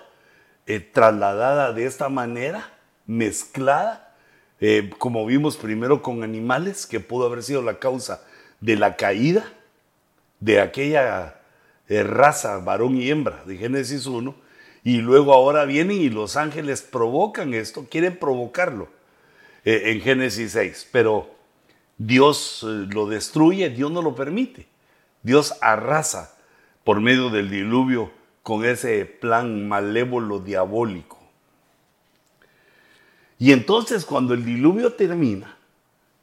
eh, 0.65 0.81
trasladada 0.81 1.71
de 1.71 1.85
esta 1.85 2.09
manera, 2.09 2.69
mezclada, 3.07 4.13
eh, 4.59 4.89
como 4.97 5.25
vimos 5.25 5.55
primero 5.55 6.01
con 6.01 6.21
animales, 6.21 6.85
que 6.85 6.99
pudo 6.99 7.27
haber 7.27 7.43
sido 7.43 7.61
la 7.61 7.79
causa 7.79 8.25
de 8.59 8.75
la 8.75 8.97
caída 8.97 9.53
de 10.41 10.59
aquella 10.59 11.39
eh, 11.87 12.03
raza, 12.03 12.57
varón 12.57 12.97
y 12.97 13.09
hembra, 13.09 13.41
de 13.45 13.55
Génesis 13.55 14.05
1, 14.05 14.35
y 14.83 14.97
luego 14.97 15.33
ahora 15.33 15.63
vienen 15.63 16.01
y 16.01 16.09
los 16.09 16.35
ángeles 16.35 16.81
provocan 16.81 17.53
esto, 17.53 17.87
quieren 17.89 18.17
provocarlo 18.17 18.89
en 19.63 20.01
Génesis 20.01 20.53
6, 20.53 20.89
pero 20.91 21.29
Dios 21.97 22.63
lo 22.63 23.05
destruye, 23.07 23.69
Dios 23.69 23.91
no 23.91 24.01
lo 24.01 24.15
permite. 24.15 24.68
Dios 25.21 25.55
arrasa 25.61 26.35
por 26.83 27.01
medio 27.01 27.29
del 27.29 27.49
diluvio 27.49 28.11
con 28.43 28.65
ese 28.65 29.05
plan 29.05 29.67
malévolo 29.67 30.39
diabólico. 30.39 31.19
Y 33.37 33.53
entonces 33.53 34.05
cuando 34.05 34.33
el 34.33 34.43
diluvio 34.43 34.93
termina, 34.93 35.57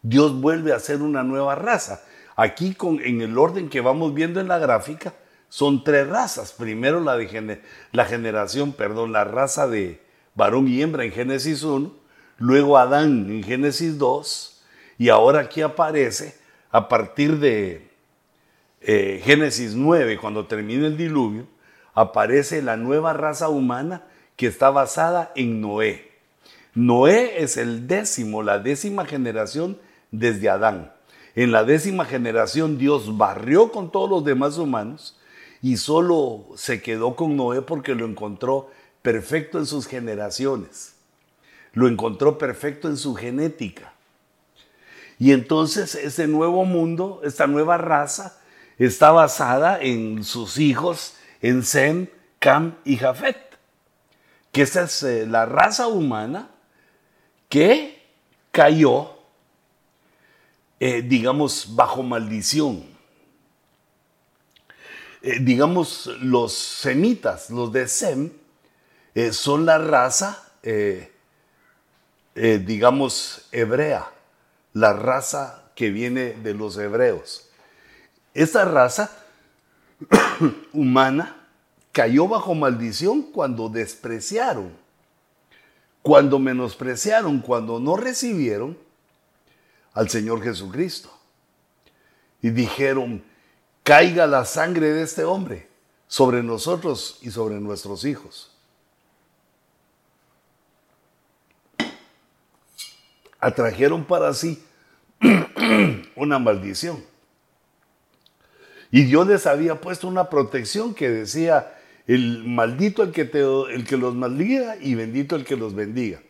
Dios 0.03 0.41
vuelve 0.41 0.73
a 0.73 0.77
hacer 0.77 1.03
una 1.03 1.23
nueva 1.23 1.55
raza. 1.55 2.03
Aquí 2.37 2.75
con, 2.75 3.01
en 3.01 3.23
el 3.23 3.39
orden 3.39 3.69
que 3.69 3.81
vamos 3.81 4.13
viendo 4.13 4.41
en 4.41 4.49
la 4.49 4.59
gráfica, 4.59 5.15
son 5.49 5.85
tres 5.85 6.07
razas. 6.07 6.53
Primero 6.53 7.01
la, 7.01 7.17
de, 7.17 7.63
la 7.93 8.05
generación, 8.05 8.73
perdón, 8.73 9.13
la 9.13 9.25
raza 9.25 9.67
de 9.67 10.03
varón 10.35 10.69
y 10.69 10.83
hembra 10.83 11.05
en 11.05 11.13
Génesis 11.13 11.63
1, 11.63 11.93
luego 12.39 12.77
Adán 12.77 13.31
en 13.31 13.43
Génesis 13.43 13.99
2, 13.99 14.63
y 14.99 15.09
ahora 15.09 15.41
aquí 15.41 15.63
aparece 15.63 16.37
a 16.71 16.89
partir 16.89 17.39
de 17.39 17.86
eh, 18.81 19.21
Génesis 19.25 19.75
9, 19.75 20.19
cuando 20.19 20.47
termina 20.47 20.87
el 20.87 20.97
diluvio, 20.97 21.47
aparece 21.95 22.63
la 22.63 22.77
nueva 22.77 23.13
raza 23.13 23.49
humana 23.49 24.05
que 24.37 24.47
está 24.47 24.71
basada 24.71 25.33
en 25.35 25.61
Noé. 25.61 26.13
Noé 26.75 27.43
es 27.43 27.57
el 27.57 27.89
décimo, 27.89 28.43
la 28.43 28.59
décima 28.59 29.07
generación 29.07 29.79
desde 30.11 30.51
Adán. 30.51 30.93
En 31.35 31.53
la 31.53 31.65
décima 31.65 32.05
generación 32.05 32.79
Dios 32.79 33.17
barrió 33.17 33.73
con 33.73 33.91
todos 33.91 34.09
los 34.09 34.25
demás 34.25 34.59
humanos 34.59 35.19
y 35.63 35.79
solo 35.79 36.47
se 36.55 36.83
quedó 36.83 37.17
con 37.17 37.37
Noé 37.37 37.63
porque 37.63 37.95
lo 37.95 38.07
encontró 38.07 38.71
perfecto 39.03 39.59
en 39.59 39.67
sus 39.67 39.87
generaciones. 39.87 40.95
Lo 41.73 41.89
encontró 41.89 42.39
perfecto 42.39 42.89
en 42.89 42.97
su 42.97 43.15
genética. 43.15 43.95
Y 45.19 45.33
entonces 45.33 45.95
ese 45.95 46.27
nuevo 46.27 46.65
mundo, 46.65 47.21
esta 47.25 47.47
nueva 47.47 47.79
raza, 47.79 48.39
está 48.85 49.11
basada 49.13 49.81
en 49.81 50.25
sus 50.25 50.59
hijos, 50.59 51.15
en 51.41 51.63
Sem, 51.63 52.09
Cam 52.39 52.77
y 52.85 52.97
Jafet. 52.97 53.37
Que 54.53 54.63
esa 54.63 54.83
es 54.83 55.03
eh, 55.03 55.27
la 55.27 55.47
raza 55.47 55.89
humana 55.89 56.51
que 57.49 58.03
cayó, 58.51 59.17
eh, 60.81 61.03
digamos, 61.03 61.75
bajo 61.75 62.03
maldición. 62.03 62.85
Eh, 65.23 65.39
digamos, 65.41 66.07
los 66.21 66.53
semitas, 66.53 67.51
los 67.51 67.73
de 67.73 67.89
Sem, 67.89 68.33
son 69.33 69.65
la 69.65 69.79
raza, 69.79 70.53
digamos, 72.35 73.49
hebrea 73.51 74.13
la 74.77 74.93
raza 74.93 75.71
que 75.75 75.89
viene 75.89 76.35
de 76.35 76.53
los 76.53 76.77
hebreos. 76.77 77.46
Esa 78.37 78.67
raza 78.67 79.11
humana 80.75 81.35
cayó 81.91 82.29
bajo 82.29 82.55
maldición 82.55 83.23
cuando 83.23 83.71
despreciaron, 83.71 84.77
cuando 86.03 86.39
menospreciaron, 86.39 87.41
cuando 87.41 87.81
no 87.81 87.97
recibieron 87.97 88.77
al 89.95 90.11
Señor 90.11 90.43
Jesucristo. 90.43 91.11
Y 92.43 92.51
dijeron, 92.51 93.25
caiga 93.83 94.27
la 94.27 94.45
sangre 94.45 94.93
de 94.93 95.05
este 95.05 95.25
hombre 95.25 95.67
sobre 96.07 96.43
nosotros 96.43 97.19
y 97.23 97.31
sobre 97.31 97.55
nuestros 97.59 98.05
hijos. 98.05 98.53
Atrajeron 103.41 104.05
para 104.05 104.35
sí 104.35 104.63
una 106.17 106.39
maldición. 106.39 107.16
Y 108.97 109.05
Dios 109.05 109.27
les 109.27 109.47
había 109.47 109.79
puesto 109.79 110.09
una 110.09 110.31
protección 110.31 110.95
que 110.95 111.11
decía, 111.11 111.75
el 112.07 112.45
maldito 112.45 113.03
el 113.03 113.13
que, 113.13 113.27
te, 113.27 113.41
el 113.43 113.85
que 113.87 113.99
los 113.99 114.15
maldiga 114.15 114.79
y 114.81 114.95
bendito 114.95 115.37
el 115.37 115.45
que 115.45 115.55
los 115.55 115.75
bendiga. 115.75 116.23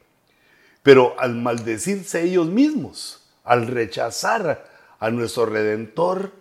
Pero 0.83 1.15
al 1.21 1.37
maldecirse 1.37 2.25
ellos 2.25 2.49
mismos, 2.49 3.25
al 3.45 3.69
rechazar 3.69 4.69
a 4.99 5.11
nuestro 5.13 5.47
redentor, 5.47 6.33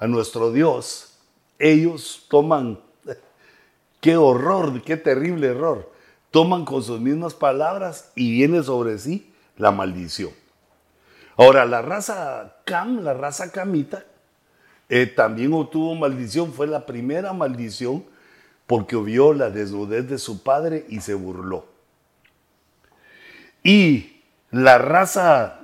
a 0.00 0.08
nuestro 0.08 0.50
Dios, 0.50 1.16
ellos 1.60 2.26
toman, 2.28 2.80
qué 4.00 4.16
horror, 4.16 4.82
qué 4.82 4.96
terrible 4.96 5.46
error, 5.46 5.92
toman 6.32 6.64
con 6.64 6.82
sus 6.82 6.98
mismas 6.98 7.34
palabras 7.34 8.10
y 8.16 8.32
viene 8.32 8.64
sobre 8.64 8.98
sí 8.98 9.32
la 9.56 9.70
maldición. 9.70 10.32
Ahora, 11.36 11.64
la 11.66 11.82
raza 11.82 12.56
Cam, 12.64 13.04
la 13.04 13.14
raza 13.14 13.52
Camita, 13.52 14.04
eh, 14.88 15.06
también 15.06 15.52
obtuvo 15.52 15.94
maldición, 15.94 16.52
fue 16.52 16.66
la 16.66 16.86
primera 16.86 17.32
maldición 17.32 18.04
porque 18.66 18.96
vio 18.96 19.32
la 19.32 19.50
desnudez 19.50 20.08
de 20.08 20.18
su 20.18 20.42
padre 20.42 20.84
y 20.88 21.00
se 21.00 21.14
burló. 21.14 21.66
Y 23.62 24.22
la 24.50 24.78
raza 24.78 25.60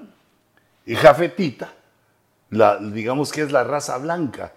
jafetita, 0.86 1.72
la, 2.50 2.78
digamos 2.78 3.32
que 3.32 3.42
es 3.42 3.52
la 3.52 3.64
raza 3.64 3.98
blanca, 3.98 4.52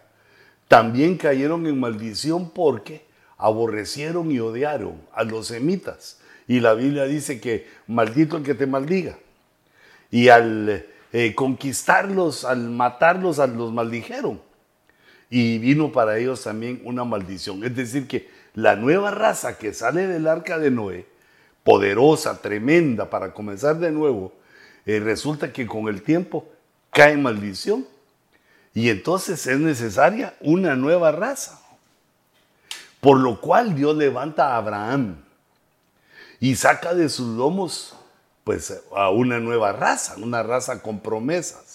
también 0.67 1.17
cayeron 1.17 1.65
en 1.65 1.79
maldición 1.79 2.50
porque 2.50 3.05
aborrecieron 3.38 4.31
y 4.31 4.39
odiaron 4.39 5.01
a 5.13 5.24
los 5.24 5.47
semitas. 5.47 6.19
Y 6.47 6.59
la 6.59 6.74
Biblia 6.74 7.03
dice 7.03 7.39
que 7.39 7.67
maldito 7.88 8.38
el 8.38 8.43
que 8.43 8.55
te 8.55 8.65
maldiga. 8.65 9.17
Y 10.12 10.29
al 10.29 10.86
eh, 11.13 11.36
conquistarlos, 11.36 12.45
al 12.45 12.69
matarlos, 12.69 13.39
a 13.39 13.47
los 13.47 13.71
maldijeron. 13.74 14.47
Y 15.29 15.58
vino 15.58 15.91
para 15.91 16.17
ellos 16.17 16.43
también 16.43 16.82
una 16.84 17.04
maldición. 17.04 17.63
Es 17.63 17.75
decir, 17.75 18.08
que 18.08 18.30
la 18.54 18.75
nueva 18.75 19.12
raza 19.12 19.58
que 19.58 19.73
sale 19.73 20.08
del 20.08 20.28
arca 20.28 20.58
de 20.58 20.71
Noé, 20.71 21.06
poderosa, 21.63 22.41
tremenda, 22.41 23.10
para 23.10 23.34
comenzar 23.34 23.78
de 23.78 23.91
nuevo, 23.91 24.34
eh, 24.86 24.99
resulta 24.99 25.52
que 25.52 25.67
con 25.67 25.88
el 25.89 26.02
tiempo 26.02 26.47
cae 26.91 27.17
maldición. 27.17 27.86
Y 28.73 28.89
entonces 28.89 29.45
es 29.47 29.60
necesaria 29.60 30.36
una 30.39 30.75
nueva 30.75 31.12
raza. 31.12 31.62
Por 33.02 33.19
lo 33.19 33.41
cual 33.41 33.75
Dios 33.75 33.95
levanta 33.95 34.54
a 34.54 34.58
Abraham 34.58 35.17
y 36.39 36.56
saca 36.56 36.93
de 36.93 37.10
sus 37.10 37.36
lomos 37.36 37.95
pues 38.43 38.82
a 38.95 39.10
una 39.10 39.39
nueva 39.39 39.73
raza, 39.73 40.15
una 40.17 40.41
raza 40.41 40.82
con 40.82 40.99
promesas. 40.99 41.66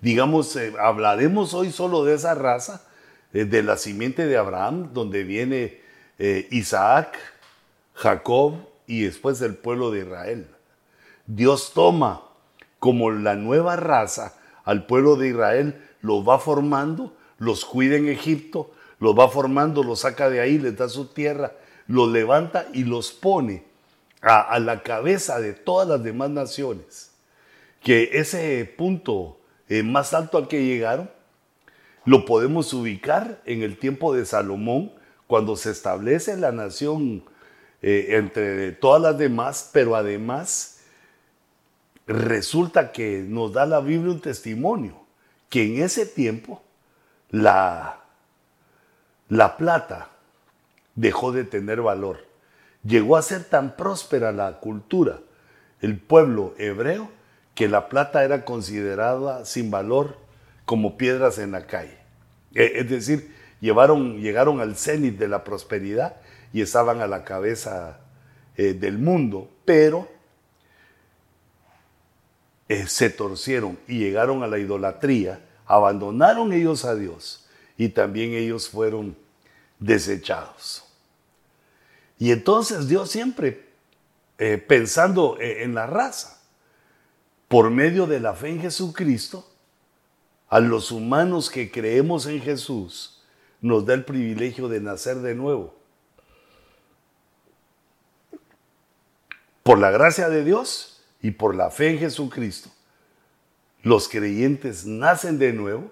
Digamos, 0.00 0.54
eh, 0.56 0.74
hablaremos 0.78 1.54
hoy 1.54 1.72
solo 1.72 2.04
de 2.04 2.14
esa 2.14 2.34
raza, 2.34 2.82
eh, 3.32 3.44
de 3.44 3.62
la 3.62 3.76
simiente 3.76 4.26
de 4.26 4.36
Abraham, 4.36 4.90
donde 4.92 5.24
viene 5.24 5.80
eh, 6.18 6.46
Isaac, 6.50 7.18
Jacob 7.94 8.54
y 8.86 9.02
después 9.02 9.40
el 9.42 9.56
pueblo 9.56 9.90
de 9.90 10.00
Israel. 10.00 10.46
Dios 11.26 11.72
toma 11.74 12.22
como 12.78 13.10
la 13.10 13.34
nueva 13.34 13.76
raza 13.76 14.34
al 14.64 14.86
pueblo 14.86 15.16
de 15.16 15.28
Israel, 15.28 15.84
los 16.00 16.26
va 16.26 16.38
formando, 16.38 17.14
los 17.38 17.64
cuida 17.64 17.96
en 17.96 18.08
Egipto, 18.08 18.70
los 19.00 19.18
va 19.18 19.28
formando, 19.28 19.82
los 19.82 20.00
saca 20.00 20.30
de 20.30 20.40
ahí, 20.40 20.58
les 20.58 20.76
da 20.76 20.88
su 20.88 21.06
tierra, 21.06 21.52
los 21.86 22.08
levanta 22.10 22.66
y 22.72 22.84
los 22.84 23.12
pone 23.12 23.64
a, 24.20 24.58
la 24.58 24.82
cabeza 24.82 25.40
de 25.40 25.52
todas 25.52 25.88
las 25.88 26.02
demás 26.02 26.30
naciones, 26.30 27.10
que 27.82 28.10
ese 28.12 28.64
punto 28.76 29.37
eh, 29.68 29.82
más 29.82 30.14
alto 30.14 30.38
al 30.38 30.48
que 30.48 30.64
llegaron, 30.64 31.10
lo 32.04 32.24
podemos 32.24 32.72
ubicar 32.72 33.40
en 33.44 33.62
el 33.62 33.78
tiempo 33.78 34.14
de 34.14 34.24
Salomón, 34.24 34.92
cuando 35.26 35.56
se 35.56 35.70
establece 35.70 36.36
la 36.38 36.52
nación 36.52 37.22
eh, 37.82 38.16
entre 38.16 38.72
todas 38.72 39.00
las 39.00 39.18
demás, 39.18 39.70
pero 39.72 39.94
además 39.94 40.80
resulta 42.06 42.92
que 42.92 43.24
nos 43.28 43.52
da 43.52 43.66
la 43.66 43.80
Biblia 43.80 44.10
un 44.10 44.20
testimonio, 44.20 45.04
que 45.50 45.64
en 45.64 45.82
ese 45.82 46.06
tiempo 46.06 46.62
la, 47.30 48.00
la 49.28 49.56
plata 49.58 50.08
dejó 50.94 51.30
de 51.30 51.44
tener 51.44 51.82
valor. 51.82 52.26
Llegó 52.82 53.16
a 53.16 53.22
ser 53.22 53.44
tan 53.44 53.76
próspera 53.76 54.32
la 54.32 54.60
cultura, 54.60 55.20
el 55.82 55.98
pueblo 55.98 56.54
hebreo, 56.56 57.10
que 57.58 57.66
la 57.66 57.88
plata 57.88 58.22
era 58.22 58.44
considerada 58.44 59.44
sin 59.44 59.68
valor 59.68 60.16
como 60.64 60.96
piedras 60.96 61.38
en 61.38 61.50
la 61.50 61.66
calle. 61.66 61.98
E, 62.54 62.74
es 62.76 62.88
decir, 62.88 63.34
llevaron, 63.60 64.20
llegaron 64.20 64.60
al 64.60 64.76
cenit 64.76 65.18
de 65.18 65.26
la 65.26 65.42
prosperidad 65.42 66.18
y 66.52 66.62
estaban 66.62 67.00
a 67.00 67.08
la 67.08 67.24
cabeza 67.24 67.98
eh, 68.56 68.74
del 68.74 68.98
mundo, 68.98 69.50
pero 69.64 70.08
eh, 72.68 72.86
se 72.86 73.10
torcieron 73.10 73.76
y 73.88 73.98
llegaron 73.98 74.44
a 74.44 74.46
la 74.46 74.60
idolatría, 74.60 75.44
abandonaron 75.66 76.52
ellos 76.52 76.84
a 76.84 76.94
Dios 76.94 77.48
y 77.76 77.88
también 77.88 78.34
ellos 78.34 78.68
fueron 78.68 79.16
desechados. 79.80 80.84
Y 82.20 82.30
entonces 82.30 82.86
Dios 82.86 83.10
siempre, 83.10 83.66
eh, 84.38 84.58
pensando 84.58 85.36
en 85.40 85.74
la 85.74 85.88
raza, 85.88 86.37
por 87.48 87.70
medio 87.70 88.06
de 88.06 88.20
la 88.20 88.34
fe 88.34 88.50
en 88.50 88.60
Jesucristo, 88.60 89.48
a 90.48 90.60
los 90.60 90.90
humanos 90.90 91.50
que 91.50 91.70
creemos 91.70 92.26
en 92.26 92.40
Jesús, 92.40 93.22
nos 93.60 93.84
da 93.84 93.94
el 93.94 94.04
privilegio 94.04 94.68
de 94.68 94.80
nacer 94.80 95.16
de 95.16 95.34
nuevo. 95.34 95.74
Por 99.62 99.78
la 99.78 99.90
gracia 99.90 100.28
de 100.28 100.44
Dios 100.44 101.02
y 101.20 101.32
por 101.32 101.54
la 101.54 101.70
fe 101.70 101.90
en 101.90 101.98
Jesucristo, 101.98 102.70
los 103.82 104.08
creyentes 104.08 104.86
nacen 104.86 105.38
de 105.38 105.52
nuevo 105.52 105.90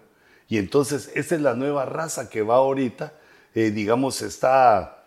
y 0.49 0.59
entonces 0.59 1.11
esta 1.14 1.35
es 1.35 1.40
la 1.40 1.55
nueva 1.55 1.85
raza 1.85 2.31
que 2.31 2.42
va 2.42 2.57
ahorita, 2.57 3.12
eh, 3.55 3.71
digamos, 3.71 4.23
está 4.23 5.05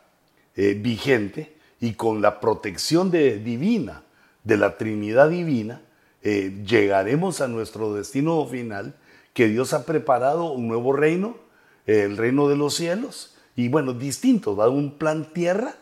eh, 0.56 0.74
vigente 0.74 1.56
y 1.80 1.94
con 1.94 2.22
la 2.22 2.40
protección 2.40 3.10
de, 3.10 3.40
divina, 3.40 4.04
de 4.44 4.58
la 4.58 4.78
Trinidad 4.78 5.30
divina, 5.30 5.82
eh, 6.24 6.64
llegaremos 6.66 7.42
a 7.42 7.48
nuestro 7.48 7.94
destino 7.94 8.46
final, 8.46 8.96
que 9.34 9.48
Dios 9.48 9.74
ha 9.74 9.86
preparado 9.86 10.52
un 10.52 10.68
nuevo 10.68 10.94
reino, 10.94 11.38
el 11.86 12.18
reino 12.18 12.48
de 12.48 12.56
los 12.56 12.76
cielos, 12.76 13.36
y 13.56 13.70
bueno, 13.70 13.94
distinto, 13.94 14.56
va 14.56 14.70
un 14.70 14.98
plan 14.98 15.34
tierra, 15.34 15.76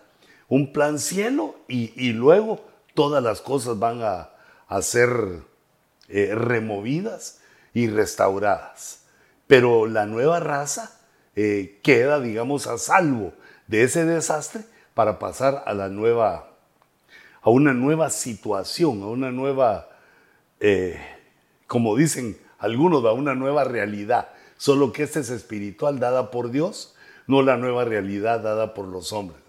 un 0.47 0.71
plan 0.71 0.99
cielo, 0.99 1.55
y, 1.67 2.11
luego 2.13 2.65
todas 2.93 3.23
las 3.23 3.41
cosas 3.41 3.79
van 3.79 4.01
a, 4.01 4.29
ser 4.81 5.41
eh, 6.07 6.33
removidas 6.33 7.39
y 7.73 7.87
restauradas. 7.87 9.03
Pero 9.47 9.87
la 9.87 10.05
nueva 10.05 10.39
raza 10.39 10.93
queda, 11.83 12.19
digamos, 12.19 12.65
a 12.65 12.79
salvo 12.79 13.31
de 13.67 13.83
ese 13.83 14.05
desastre 14.05 14.63
para 14.97 15.19
pasar 15.19 15.63
a 15.67 15.75
la 15.75 15.89
nueva, 15.89 16.49
a 17.43 17.49
una 17.51 17.73
nueva 17.73 18.09
situación, 18.09 19.03
a 19.03 19.05
una 19.05 19.29
nueva, 19.29 19.89
eh, 20.59 20.99
como 21.67 21.95
dicen, 21.95 22.37
algunos, 22.59 23.05
a 23.05 23.11
una 23.11 23.35
nueva 23.35 23.63
realidad, 23.63 24.29
solo 24.57 24.91
que 24.91 25.03
esta 25.03 25.19
es 25.19 25.29
espiritual 25.29 25.99
dada 25.99 26.31
por 26.31 26.51
Dios, 26.51 26.95
no 27.27 27.41
la 27.41 27.57
nueva 27.57 27.85
realidad 27.85 28.39
dada 28.39 28.73
por 28.73 28.87
los 28.87 29.13
hombres. 29.13 29.41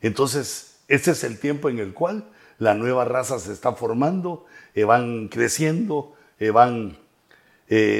Entonces, 0.00 0.80
este 0.88 1.12
es 1.12 1.24
el 1.24 1.38
tiempo 1.38 1.70
en 1.70 1.78
el 1.78 1.94
cual 1.94 2.24
la 2.58 2.74
nueva 2.74 3.04
raza 3.04 3.38
se 3.38 3.52
está 3.52 3.72
formando, 3.72 4.44
eh, 4.74 4.84
van 4.84 5.28
creciendo, 5.28 6.14
eh, 6.38 6.50
van 6.50 6.98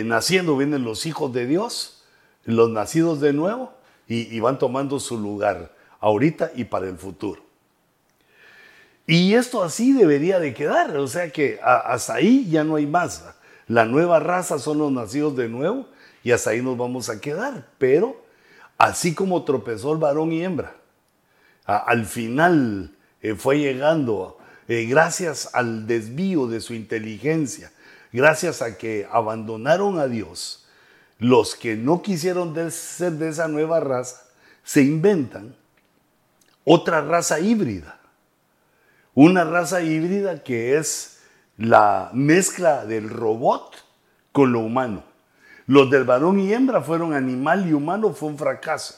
naciendo, 0.05 0.57
vienen 0.57 0.85
los 0.85 1.07
hijos 1.07 1.33
de 1.33 1.47
Dios, 1.47 2.05
los 2.45 2.71
nacidos 2.71 3.21
de 3.21 3.33
nuevo, 3.33 3.73
y, 4.07 4.39
van 4.41 4.59
tomando 4.59 5.01
su 5.01 5.19
lugar 5.19 5.75
ahorita 6.01 6.53
y 6.55 6.65
para 6.65 6.89
el 6.89 6.99
futuro. 6.99 7.43
Y 9.07 9.35
esto 9.35 9.63
así 9.63 9.93
debería 9.93 10.41
de 10.41 10.55
quedar, 10.55 10.97
o 10.97 11.07
sea 11.07 11.31
que 11.31 11.61
hasta 11.63 12.15
ahí 12.15 12.49
ya 12.49 12.65
no 12.65 12.77
hay 12.77 12.87
más. 12.87 13.25
La 13.67 13.85
nueva 13.85 14.19
raza 14.19 14.59
son 14.59 14.79
los 14.79 14.93
nacidos 14.93 15.37
de 15.37 15.49
nuevo 15.49 15.89
y 16.23 16.33
hasta 16.33 16.51
ahí 16.51 16.63
nos 16.63 16.77
vamos 16.77 17.11
a 17.11 17.21
quedar. 17.21 17.67
Pero 17.79 18.25
así 18.79 19.15
como 19.15 19.45
tropezó 19.45 19.93
el 19.93 19.99
varón 19.99 20.33
y 20.33 20.43
hembra, 20.43 20.75
al 21.67 22.07
final 22.07 22.95
fue 23.37 23.59
llegando 23.59 24.39
eh, 24.67 24.87
gracias 24.87 25.51
al 25.53 25.87
desvío 25.87 26.47
de 26.47 26.61
su 26.61 26.73
inteligencia, 26.73 27.71
gracias 28.13 28.63
a 28.63 28.79
que 28.79 29.07
abandonaron 29.11 29.99
a 29.99 30.07
Dios, 30.07 30.67
los 31.19 31.55
que 31.55 31.77
no 31.77 32.01
quisieron 32.01 32.55
ser 32.71 33.13
de 33.13 33.29
esa 33.29 33.47
nueva 33.49 33.81
raza, 33.81 34.23
se 34.63 34.83
inventan 34.83 35.55
otra 36.65 37.03
raza 37.03 37.41
híbrida. 37.41 38.01
Una 39.15 39.45
raza 39.45 39.83
híbrida 39.83 40.43
que 40.43 40.77
es 40.77 41.23
la 41.57 42.11
mezcla 42.13 42.85
del 42.85 43.09
robot 43.09 43.77
con 44.33 44.53
lo 44.53 44.61
humano. 44.61 45.05
Los 45.67 45.91
del 45.91 46.05
varón 46.05 46.41
y 46.41 46.53
hembra 46.53 46.83
fueron 46.83 47.15
animal 47.15 47.69
y 47.69 47.73
humano, 47.73 48.13
fue 48.13 48.29
un 48.29 48.39
fracaso. 48.39 48.97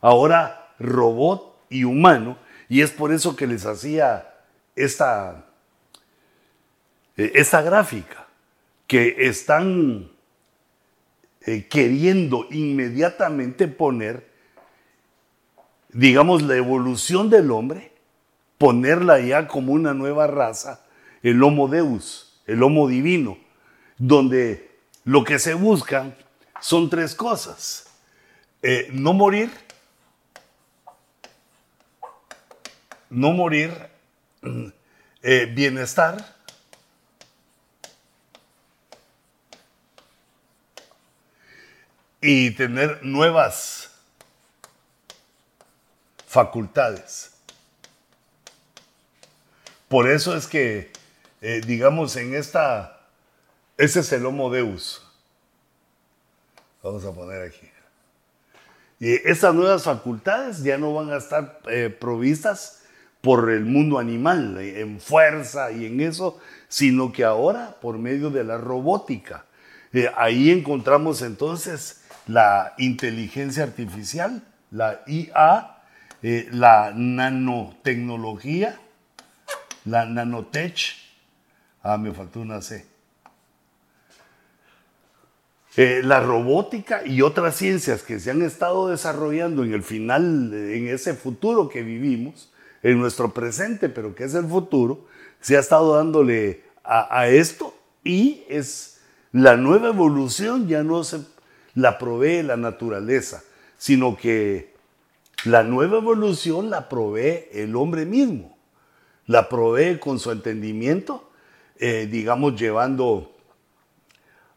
Ahora 0.00 0.72
robot 0.78 1.56
y 1.68 1.84
humano, 1.84 2.38
y 2.68 2.80
es 2.80 2.90
por 2.90 3.12
eso 3.12 3.36
que 3.36 3.46
les 3.46 3.66
hacía 3.66 4.32
esta, 4.76 5.44
eh, 7.16 7.32
esta 7.34 7.62
gráfica 7.62 8.26
que 8.86 9.26
están 9.26 10.10
eh, 11.42 11.66
queriendo 11.68 12.46
inmediatamente 12.50 13.68
poner, 13.68 14.30
digamos, 15.90 16.42
la 16.42 16.56
evolución 16.56 17.28
del 17.28 17.50
hombre, 17.50 17.91
ponerla 18.62 19.18
ya 19.18 19.48
como 19.48 19.72
una 19.72 19.92
nueva 19.92 20.28
raza, 20.28 20.86
el 21.24 21.42
Homo 21.42 21.66
Deus, 21.66 22.40
el 22.46 22.62
Homo 22.62 22.86
Divino, 22.86 23.36
donde 23.98 24.78
lo 25.02 25.24
que 25.24 25.40
se 25.40 25.54
busca 25.54 26.14
son 26.60 26.88
tres 26.88 27.16
cosas. 27.16 27.90
Eh, 28.62 28.88
no 28.92 29.14
morir, 29.14 29.50
no 33.10 33.32
morir, 33.32 33.72
eh, 35.22 35.52
bienestar, 35.52 36.24
y 42.20 42.52
tener 42.52 43.00
nuevas 43.02 43.90
facultades. 46.28 47.31
Por 49.92 50.08
eso 50.08 50.34
es 50.34 50.46
que, 50.46 50.90
eh, 51.42 51.60
digamos, 51.66 52.16
en 52.16 52.34
esta, 52.34 52.98
ese 53.76 54.00
es 54.00 54.10
el 54.12 54.24
Homo 54.24 54.48
Deus. 54.48 55.06
Vamos 56.82 57.04
a 57.04 57.12
poner 57.12 57.42
aquí. 57.42 57.68
Y 58.98 59.12
estas 59.28 59.54
nuevas 59.54 59.82
facultades 59.82 60.62
ya 60.62 60.78
no 60.78 60.94
van 60.94 61.12
a 61.12 61.18
estar 61.18 61.60
eh, 61.68 61.90
provistas 61.90 62.84
por 63.20 63.50
el 63.50 63.66
mundo 63.66 63.98
animal, 63.98 64.56
en 64.58 64.98
fuerza 64.98 65.70
y 65.70 65.84
en 65.84 66.00
eso, 66.00 66.40
sino 66.68 67.12
que 67.12 67.22
ahora 67.22 67.76
por 67.82 67.98
medio 67.98 68.30
de 68.30 68.44
la 68.44 68.56
robótica. 68.56 69.44
Eh, 69.92 70.10
ahí 70.16 70.50
encontramos 70.50 71.20
entonces 71.20 72.00
la 72.26 72.72
inteligencia 72.78 73.64
artificial, 73.64 74.42
la 74.70 75.02
IA, 75.06 75.82
la 76.22 76.94
nanotecnología, 76.96 78.80
la 79.84 80.04
nanotech. 80.04 80.96
Ah, 81.82 81.98
me 81.98 82.12
faltó 82.12 82.40
una 82.40 82.62
C. 82.62 82.86
Eh, 85.76 86.02
la 86.04 86.20
robótica 86.20 87.06
y 87.06 87.22
otras 87.22 87.56
ciencias 87.56 88.02
que 88.02 88.20
se 88.20 88.30
han 88.30 88.42
estado 88.42 88.88
desarrollando 88.88 89.64
en 89.64 89.72
el 89.72 89.82
final, 89.82 90.52
en 90.52 90.88
ese 90.88 91.14
futuro 91.14 91.70
que 91.70 91.82
vivimos, 91.82 92.52
en 92.82 93.00
nuestro 93.00 93.32
presente, 93.32 93.88
pero 93.88 94.14
que 94.14 94.24
es 94.24 94.34
el 94.34 94.46
futuro, 94.46 95.06
se 95.40 95.56
ha 95.56 95.60
estado 95.60 95.96
dándole 95.96 96.64
a, 96.84 97.28
esto 97.28 97.74
y 98.04 98.42
es 98.48 99.00
la 99.30 99.56
nueva 99.56 99.88
evolución, 99.88 100.68
ya 100.68 100.82
no 100.82 101.04
se 101.04 101.20
la 101.74 101.96
provee 101.98 102.42
la 102.42 102.56
naturaleza, 102.56 103.42
sino 103.78 104.16
que 104.16 104.74
la 105.44 105.62
nueva 105.62 105.98
evolución 105.98 106.70
la 106.70 106.88
provee 106.88 107.46
el 107.52 107.76
hombre 107.76 108.04
mismo, 108.04 108.51
la 109.26 109.48
provee 109.48 109.98
con 109.98 110.18
su 110.18 110.30
entendimiento, 110.30 111.30
eh, 111.78 112.08
digamos, 112.10 112.60
llevando 112.60 113.32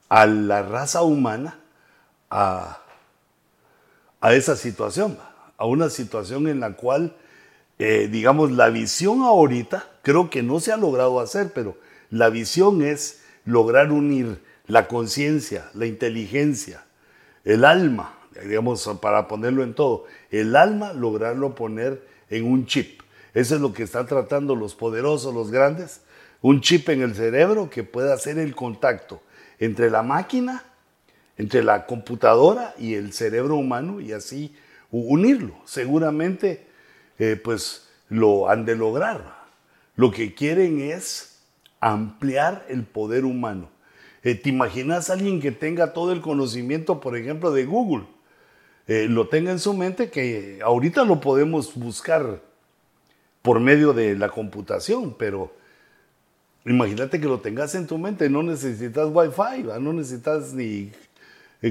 a 0.09 0.25
la 0.25 0.61
raza 0.61 1.01
humana 1.03 1.59
a, 2.29 2.81
a 4.21 4.33
esa 4.33 4.55
situación, 4.55 5.17
a 5.57 5.65
una 5.65 5.89
situación 5.89 6.47
en 6.47 6.59
la 6.59 6.73
cual 6.73 7.15
eh, 7.77 8.07
digamos, 8.09 8.51
la 8.51 8.69
visión 8.69 9.21
ahorita, 9.21 9.85
creo 10.01 10.29
que 10.29 10.41
no 10.41 10.59
se 10.59 10.71
ha 10.71 10.77
logrado 10.77 11.19
hacer, 11.19 11.51
pero 11.53 11.77
la 12.09 12.29
visión 12.29 12.81
es 12.81 13.23
lograr 13.43 13.91
unir 13.91 14.39
la 14.67 14.87
conciencia, 14.87 15.69
la 15.73 15.85
inteligencia, 15.85 16.85
el 17.43 17.65
alma, 17.65 18.17
digamos, 18.43 18.89
para 19.01 19.27
ponerlo 19.27 19.63
en 19.63 19.73
todo, 19.73 20.05
el 20.31 20.55
alma, 20.55 20.93
lograrlo 20.93 21.53
poner 21.53 22.01
en 22.29 22.45
un 22.45 22.65
chip. 22.65 23.01
Eso 23.35 23.55
es 23.55 23.61
lo 23.61 23.73
que 23.73 23.83
están 23.83 24.07
tratando 24.07 24.55
los 24.55 24.73
poderosos, 24.73 25.33
los 25.33 25.51
grandes, 25.51 26.01
un 26.41 26.61
chip 26.61 26.87
en 26.89 27.01
el 27.01 27.13
cerebro 27.13 27.69
que 27.69 27.83
pueda 27.83 28.13
hacer 28.13 28.39
el 28.39 28.55
contacto 28.55 29.21
entre 29.59 29.89
la 29.89 30.03
máquina, 30.03 30.63
entre 31.37 31.61
la 31.61 31.85
computadora 31.85 32.73
y 32.79 32.93
el 32.93 33.11
cerebro 33.11 33.57
humano 33.57 33.99
y 33.99 34.13
así 34.13 34.55
unirlo. 34.89 35.53
Seguramente 35.65 36.65
eh, 37.19 37.35
pues 37.35 37.89
lo 38.07 38.49
han 38.49 38.65
de 38.65 38.77
lograr. 38.77 39.35
Lo 39.97 40.11
que 40.11 40.33
quieren 40.33 40.79
es 40.79 41.39
ampliar 41.81 42.65
el 42.69 42.83
poder 42.83 43.25
humano. 43.25 43.69
Eh, 44.23 44.35
¿Te 44.35 44.49
imaginas 44.49 45.09
a 45.09 45.13
alguien 45.13 45.41
que 45.41 45.51
tenga 45.51 45.91
todo 45.91 46.13
el 46.13 46.21
conocimiento, 46.21 47.01
por 47.01 47.17
ejemplo, 47.17 47.51
de 47.51 47.65
Google? 47.65 48.05
Eh, 48.87 49.07
lo 49.09 49.27
tenga 49.27 49.51
en 49.51 49.59
su 49.59 49.73
mente 49.73 50.09
que 50.09 50.59
ahorita 50.63 51.03
lo 51.03 51.19
podemos 51.19 51.75
buscar 51.75 52.41
por 53.45 53.59
medio 53.59 53.93
de 53.93 54.17
la 54.17 54.29
computación, 54.29 55.13
pero 55.13 55.53
imagínate 56.65 57.21
que 57.21 57.27
lo 57.27 57.41
tengas 57.41 57.75
en 57.75 57.85
tu 57.85 57.99
mente, 57.99 58.27
no 58.27 58.41
necesitas 58.41 59.07
wifi, 59.13 59.61
no 59.79 59.93
necesitas 59.93 60.51
ni 60.51 60.91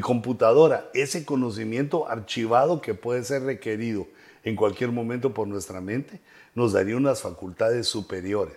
computadora, 0.00 0.88
ese 0.94 1.24
conocimiento 1.24 2.08
archivado 2.08 2.80
que 2.80 2.94
puede 2.94 3.24
ser 3.24 3.42
requerido 3.42 4.06
en 4.44 4.54
cualquier 4.54 4.92
momento 4.92 5.34
por 5.34 5.48
nuestra 5.48 5.80
mente, 5.80 6.20
nos 6.54 6.74
daría 6.74 6.96
unas 6.96 7.22
facultades 7.22 7.88
superiores. 7.88 8.56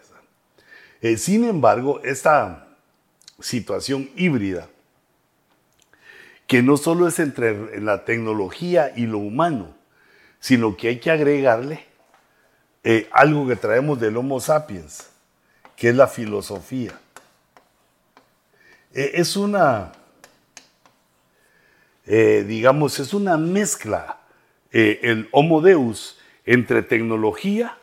Eh, 1.02 1.18
sin 1.18 1.44
embargo, 1.44 2.02
esta 2.04 2.68
situación 3.40 4.12
híbrida, 4.16 4.70
que 6.46 6.62
no 6.62 6.78
solo 6.78 7.08
es 7.08 7.18
entre 7.18 7.82
la 7.82 8.06
tecnología 8.06 8.94
y 8.96 9.08
lo 9.08 9.18
humano, 9.18 9.76
sino 10.40 10.78
que 10.78 10.90
hay 10.90 11.00
que 11.00 11.10
agregarle 11.10 11.87
eh, 12.90 13.10
algo 13.12 13.46
que 13.46 13.58
traemos 13.58 14.00
del 14.00 14.16
Homo 14.16 14.40
sapiens, 14.40 15.10
que 15.76 15.90
es 15.90 15.96
la 15.96 16.08
filosofía. 16.08 16.98
Eh, 18.94 19.12
es 19.16 19.36
una, 19.36 19.92
digamos, 22.06 23.00
es 23.00 23.14
una 23.14 23.36
mezcla 23.36 24.20
eh, 24.72 25.00
el 25.04 25.28
Homo 25.32 25.60
Deus 25.60 26.18
entre 26.46 26.82
tecnología, 26.82 27.78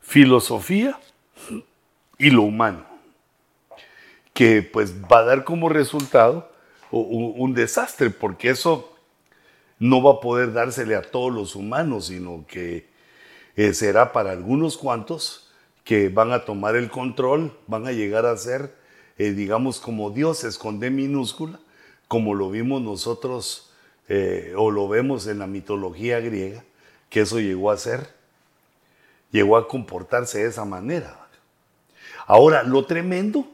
filosofía 0.00 0.98
y 2.16 2.30
lo 2.30 2.42
humano, 2.42 2.86
que 4.32 4.62
pues 4.62 4.94
va 4.94 5.18
a 5.18 5.24
dar 5.24 5.44
como 5.44 5.68
resultado 5.68 6.50
un, 6.90 7.52
desastre, 7.52 8.08
porque 8.08 8.48
eso 8.48 8.96
no 9.78 10.02
va 10.02 10.12
a 10.12 10.20
poder 10.20 10.54
dársele 10.54 10.94
a 10.94 11.02
todos 11.02 11.34
los 11.34 11.54
humanos, 11.54 12.06
sino 12.06 12.46
que 12.46 12.95
será 13.56 14.12
para 14.12 14.32
algunos 14.32 14.76
cuantos 14.76 15.50
que 15.84 16.08
van 16.08 16.32
a 16.32 16.44
tomar 16.44 16.76
el 16.76 16.90
control, 16.90 17.56
van 17.66 17.86
a 17.86 17.92
llegar 17.92 18.26
a 18.26 18.36
ser 18.36 18.74
eh, 19.18 19.32
digamos, 19.32 19.80
como 19.80 20.10
dioses 20.10 20.58
con 20.58 20.78
D 20.78 20.90
minúscula, 20.90 21.58
como 22.06 22.34
lo 22.34 22.50
vimos 22.50 22.82
nosotros 22.82 23.70
eh, 24.08 24.52
o 24.56 24.70
lo 24.70 24.88
vemos 24.88 25.26
en 25.26 25.38
la 25.38 25.46
mitología 25.46 26.20
griega, 26.20 26.62
que 27.08 27.20
eso 27.20 27.40
llegó 27.40 27.70
a 27.70 27.78
ser, 27.78 28.14
llegó 29.30 29.56
a 29.56 29.68
comportarse 29.68 30.40
de 30.40 30.48
esa 30.48 30.66
manera. 30.66 31.28
Ahora, 32.26 32.62
lo 32.62 32.84
tremendo 32.84 33.46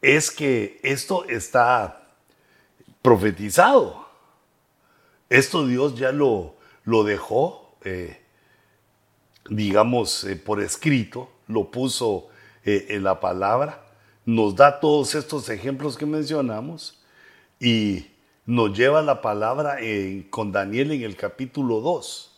es 0.00 0.30
que 0.30 0.78
esto 0.84 1.24
está 1.28 2.08
profetizado. 3.00 4.06
Esto 5.28 5.66
Dios 5.66 5.96
ya 5.96 6.12
lo, 6.12 6.54
lo 6.84 7.02
dejó, 7.02 7.76
eh, 7.84 8.21
digamos, 9.48 10.24
eh, 10.24 10.36
por 10.36 10.60
escrito, 10.60 11.30
lo 11.48 11.70
puso 11.70 12.28
eh, 12.64 12.86
en 12.90 13.04
la 13.04 13.20
palabra, 13.20 13.84
nos 14.24 14.54
da 14.54 14.80
todos 14.80 15.14
estos 15.14 15.48
ejemplos 15.48 15.96
que 15.96 16.06
mencionamos 16.06 17.02
y 17.58 18.06
nos 18.46 18.76
lleva 18.76 19.02
la 19.02 19.20
palabra 19.20 19.78
con 20.30 20.52
Daniel 20.52 20.92
en 20.92 21.02
el 21.02 21.16
capítulo 21.16 21.80
2. 21.80 22.28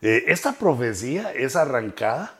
esta 0.00 0.52
profecía 0.52 1.32
es 1.32 1.56
arrancada, 1.56 2.38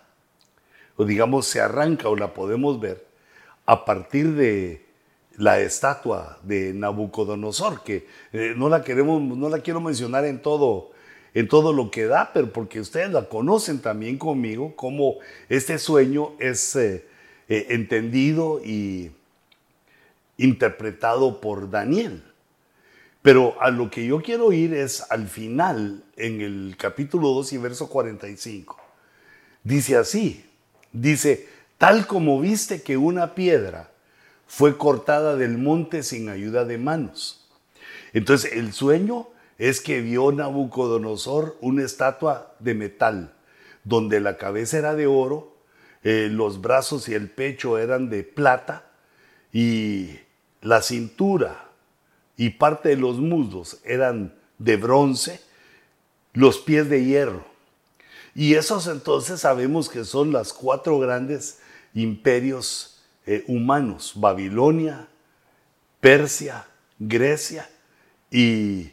o 0.97 1.05
digamos, 1.05 1.47
se 1.47 1.61
arranca 1.61 2.09
o 2.09 2.17
la 2.17 2.35
podemos 2.35 2.81
ver 2.81 3.07
a 3.67 3.85
partir 3.85 4.35
de 4.35 4.85
la 5.37 5.61
estatua 5.61 6.39
de 6.43 6.75
Nabucodonosor, 6.75 7.83
que 7.83 8.07
eh, 8.33 8.53
no 8.57 8.69
la 8.69 8.83
queremos, 8.83 9.23
no 9.23 9.49
la 9.49 9.61
quiero 9.61 9.81
mencionar 9.81 10.25
en 10.25 10.43
todo, 10.43 10.90
en 11.35 11.49
todo 11.49 11.73
lo 11.73 11.91
que 11.91 12.07
da, 12.07 12.33
pero 12.33 12.53
porque 12.53 12.81
ustedes 12.81 13.11
la 13.11 13.29
conocen 13.29 13.81
también 13.81 14.19
conmigo, 14.19 14.75
como 14.77 15.17
este 15.49 15.79
sueño 15.79 16.33
es 16.39 16.75
eh, 16.77 17.07
eh, 17.49 17.67
entendido 17.71 18.61
y 18.65 19.13
interpretado 20.37 21.41
por 21.41 21.71
Daniel. 21.71 22.23
Pero 23.23 23.61
a 23.61 23.71
lo 23.71 23.91
que 23.91 24.07
yo 24.07 24.23
quiero 24.23 24.53
ir 24.53 24.73
es 24.73 25.05
al 25.11 25.29
final, 25.29 26.03
en 26.17 26.41
el 26.41 26.77
capítulo 26.79 27.29
2 27.29 27.53
y 27.53 27.59
verso 27.59 27.89
45. 27.89 28.79
Dice 29.63 29.97
así, 29.97 30.45
dice, 30.93 31.47
tal 31.77 32.07
como 32.07 32.41
viste 32.41 32.83
que 32.83 32.97
una 32.97 33.35
piedra 33.35 33.91
fue 34.47 34.79
cortada 34.79 35.37
del 35.37 35.59
monte 35.59 36.03
sin 36.03 36.29
ayuda 36.29 36.65
de 36.65 36.79
manos. 36.79 37.47
Entonces 38.13 38.53
el 38.55 38.73
sueño 38.73 39.29
es 39.61 39.83
que 39.83 40.01
vio 40.01 40.33
Nabucodonosor 40.33 41.59
una 41.61 41.85
estatua 41.85 42.55
de 42.61 42.73
metal, 42.73 43.35
donde 43.85 44.19
la 44.19 44.39
cabeza 44.39 44.79
era 44.79 44.95
de 44.95 45.07
oro, 45.07 45.55
eh, 46.03 46.29
los 46.33 46.63
brazos 46.63 47.11
y 47.11 47.15
el 47.15 47.31
pecho 47.31 47.77
eran 47.77 48.09
de 48.09 48.23
plata 48.25 48.91
y 49.53 50.19
la 50.63 50.81
cintura 50.81 51.69
y 52.39 52.49
parte 52.49 52.89
de 52.89 52.97
los 52.97 53.19
muslos 53.19 53.83
eran 53.85 54.35
de 54.57 54.79
bronce, 54.79 55.43
los 56.33 56.59
pies 56.59 56.89
de 56.89 57.05
hierro. 57.05 57.45
Y 58.35 58.55
esos 58.55 58.87
entonces 58.87 59.43
sabemos 59.43 59.91
que 59.91 60.07
son 60.07 60.33
las 60.33 60.55
cuatro 60.55 60.99
grandes 60.99 61.59
imperios 61.93 63.03
eh, 63.27 63.45
humanos, 63.47 64.15
Babilonia, 64.17 65.09
Persia, 66.01 66.67
Grecia 66.99 67.69
y 68.31 68.93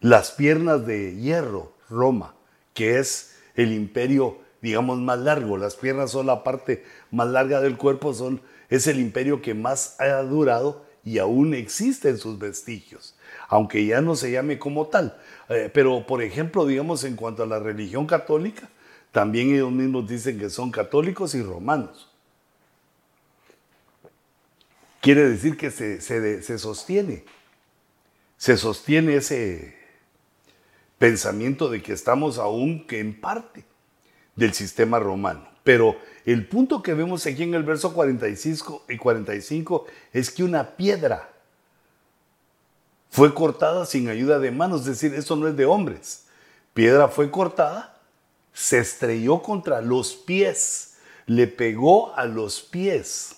las 0.00 0.30
piernas 0.32 0.86
de 0.86 1.16
hierro, 1.16 1.72
Roma, 1.88 2.34
que 2.74 2.98
es 2.98 3.36
el 3.54 3.72
imperio, 3.72 4.38
digamos, 4.62 4.98
más 4.98 5.18
largo. 5.18 5.56
Las 5.56 5.76
piernas 5.76 6.10
son 6.10 6.26
la 6.26 6.42
parte 6.42 6.84
más 7.10 7.28
larga 7.28 7.60
del 7.60 7.76
cuerpo, 7.76 8.14
son, 8.14 8.40
es 8.68 8.86
el 8.86 8.98
imperio 8.98 9.42
que 9.42 9.54
más 9.54 10.00
ha 10.00 10.22
durado 10.22 10.86
y 11.04 11.18
aún 11.18 11.54
existen 11.54 12.18
sus 12.18 12.38
vestigios, 12.38 13.14
aunque 13.48 13.84
ya 13.86 14.00
no 14.00 14.16
se 14.16 14.30
llame 14.30 14.58
como 14.58 14.86
tal. 14.86 15.18
Eh, 15.48 15.70
pero, 15.72 16.06
por 16.06 16.22
ejemplo, 16.22 16.66
digamos, 16.66 17.04
en 17.04 17.16
cuanto 17.16 17.42
a 17.42 17.46
la 17.46 17.58
religión 17.58 18.06
católica, 18.06 18.68
también 19.12 19.54
ellos 19.54 19.72
mismos 19.72 20.08
dicen 20.08 20.38
que 20.38 20.50
son 20.50 20.70
católicos 20.70 21.34
y 21.34 21.42
romanos. 21.42 22.08
Quiere 25.00 25.28
decir 25.28 25.56
que 25.56 25.70
se, 25.70 26.58
sostiene, 26.58 27.24
se 28.36 28.56
sostiene 28.56 29.16
ese 29.16 29.79
pensamiento 31.00 31.70
de 31.70 31.82
que 31.82 31.94
estamos 31.94 32.36
aún 32.36 32.86
que 32.86 33.00
en 33.00 33.18
parte 33.18 33.64
del 34.36 34.52
sistema 34.52 34.98
romano. 34.98 35.48
Pero 35.64 35.96
el 36.26 36.46
punto 36.46 36.82
que 36.82 36.92
vemos 36.92 37.26
aquí 37.26 37.42
en 37.42 37.54
el 37.54 37.62
verso 37.62 37.94
45 37.94 38.84
y 38.86 38.98
45 38.98 39.86
es 40.12 40.30
que 40.30 40.44
una 40.44 40.76
piedra 40.76 41.30
fue 43.08 43.32
cortada 43.32 43.86
sin 43.86 44.10
ayuda 44.10 44.38
de 44.38 44.50
manos, 44.50 44.82
es 44.82 45.00
decir, 45.00 45.14
eso 45.14 45.36
no 45.36 45.48
es 45.48 45.56
de 45.56 45.64
hombres. 45.64 46.26
Piedra 46.74 47.08
fue 47.08 47.30
cortada, 47.30 47.98
se 48.52 48.78
estrelló 48.78 49.40
contra 49.40 49.80
los 49.80 50.14
pies, 50.14 50.98
le 51.24 51.46
pegó 51.46 52.14
a 52.14 52.26
los 52.26 52.60
pies 52.60 53.36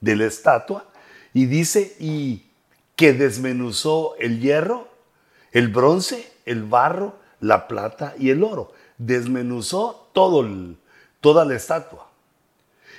de 0.00 0.16
la 0.16 0.26
estatua 0.26 0.84
y 1.32 1.46
dice, 1.46 1.96
y 2.00 2.50
que 2.96 3.12
desmenuzó 3.12 4.16
el 4.18 4.40
hierro, 4.40 4.97
el 5.52 5.68
bronce, 5.68 6.30
el 6.44 6.64
barro, 6.64 7.16
la 7.40 7.68
plata 7.68 8.14
y 8.18 8.30
el 8.30 8.42
oro. 8.42 8.72
Desmenuzó 8.98 10.10
toda 10.12 11.44
la 11.44 11.54
estatua. 11.54 12.10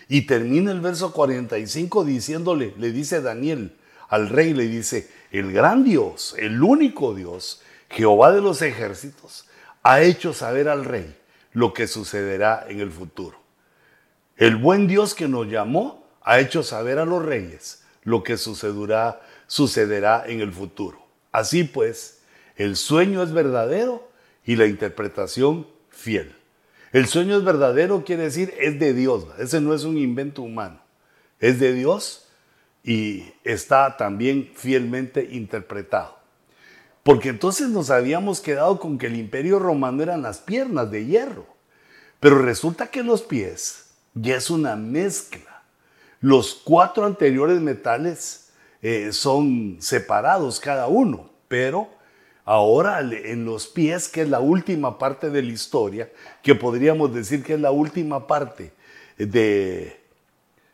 Y 0.07 0.23
termina 0.23 0.71
el 0.71 0.81
verso 0.81 1.13
45 1.13 2.03
diciéndole, 2.03 2.73
le 2.77 2.91
dice 2.91 3.21
Daniel 3.21 3.75
al 4.07 4.29
rey, 4.29 4.53
le 4.53 4.67
dice, 4.67 5.09
el 5.31 5.51
gran 5.51 5.83
Dios, 5.83 6.35
el 6.39 6.63
único 6.63 7.13
Dios, 7.13 7.61
Jehová 7.89 8.31
de 8.31 8.41
los 8.41 8.61
ejércitos, 8.63 9.45
ha 9.83 10.01
hecho 10.01 10.33
saber 10.33 10.67
al 10.67 10.83
rey 10.85 11.15
lo 11.53 11.73
que 11.73 11.87
sucederá 11.87 12.65
en 12.67 12.79
el 12.79 12.91
futuro. 12.91 13.37
El 14.37 14.55
buen 14.55 14.87
Dios 14.87 15.13
que 15.13 15.27
nos 15.27 15.47
llamó 15.47 16.07
ha 16.23 16.39
hecho 16.39 16.63
saber 16.63 16.97
a 16.97 17.05
los 17.05 17.23
reyes 17.23 17.83
lo 18.03 18.23
que 18.23 18.37
sucederá, 18.37 19.21
sucederá 19.47 20.23
en 20.25 20.41
el 20.41 20.51
futuro. 20.51 21.05
Así 21.31 21.63
pues, 21.63 22.18
el 22.59 22.75
sueño 22.75 23.23
es 23.23 23.31
verdadero 23.33 24.07
y 24.45 24.55
la 24.55 24.67
interpretación 24.67 25.65
fiel. 25.89 26.35
El 26.91 27.07
sueño 27.07 27.37
es 27.37 27.43
verdadero 27.43 28.03
quiere 28.03 28.23
decir 28.23 28.53
es 28.59 28.79
de 28.79 28.93
Dios, 28.93 29.25
ese 29.39 29.59
no 29.61 29.73
es 29.73 29.83
un 29.83 29.97
invento 29.97 30.43
humano, 30.43 30.79
es 31.39 31.59
de 31.59 31.73
Dios 31.73 32.27
y 32.83 33.25
está 33.43 33.97
también 33.97 34.51
fielmente 34.55 35.27
interpretado. 35.31 36.19
Porque 37.01 37.29
entonces 37.29 37.69
nos 37.69 37.89
habíamos 37.89 38.41
quedado 38.41 38.79
con 38.79 38.99
que 38.99 39.07
el 39.07 39.15
imperio 39.15 39.57
romano 39.57 40.03
eran 40.03 40.21
las 40.21 40.37
piernas 40.37 40.91
de 40.91 41.05
hierro, 41.05 41.47
pero 42.19 42.39
resulta 42.39 42.87
que 42.91 43.01
los 43.01 43.23
pies 43.23 43.91
ya 44.13 44.35
es 44.35 44.51
una 44.51 44.75
mezcla 44.75 45.49
los 46.21 46.53
cuatro 46.53 47.05
anteriores 47.05 47.61
metales 47.61 48.49
eh, 48.81 49.11
son 49.13 49.77
separados 49.79 50.59
cada 50.59 50.87
uno, 50.87 51.29
pero 51.47 51.89
ahora 52.49 53.01
en 53.01 53.45
los 53.45 53.67
pies, 53.67 54.09
que 54.09 54.23
es 54.23 54.29
la 54.29 54.39
última 54.39 54.97
parte 54.97 55.29
de 55.29 55.43
la 55.43 55.51
historia, 55.51 56.09
que 56.41 56.55
podríamos 56.55 57.13
decir 57.13 57.43
que 57.43 57.53
es 57.53 57.59
la 57.59 57.69
última 57.69 58.25
parte 58.25 58.73
de 59.19 60.01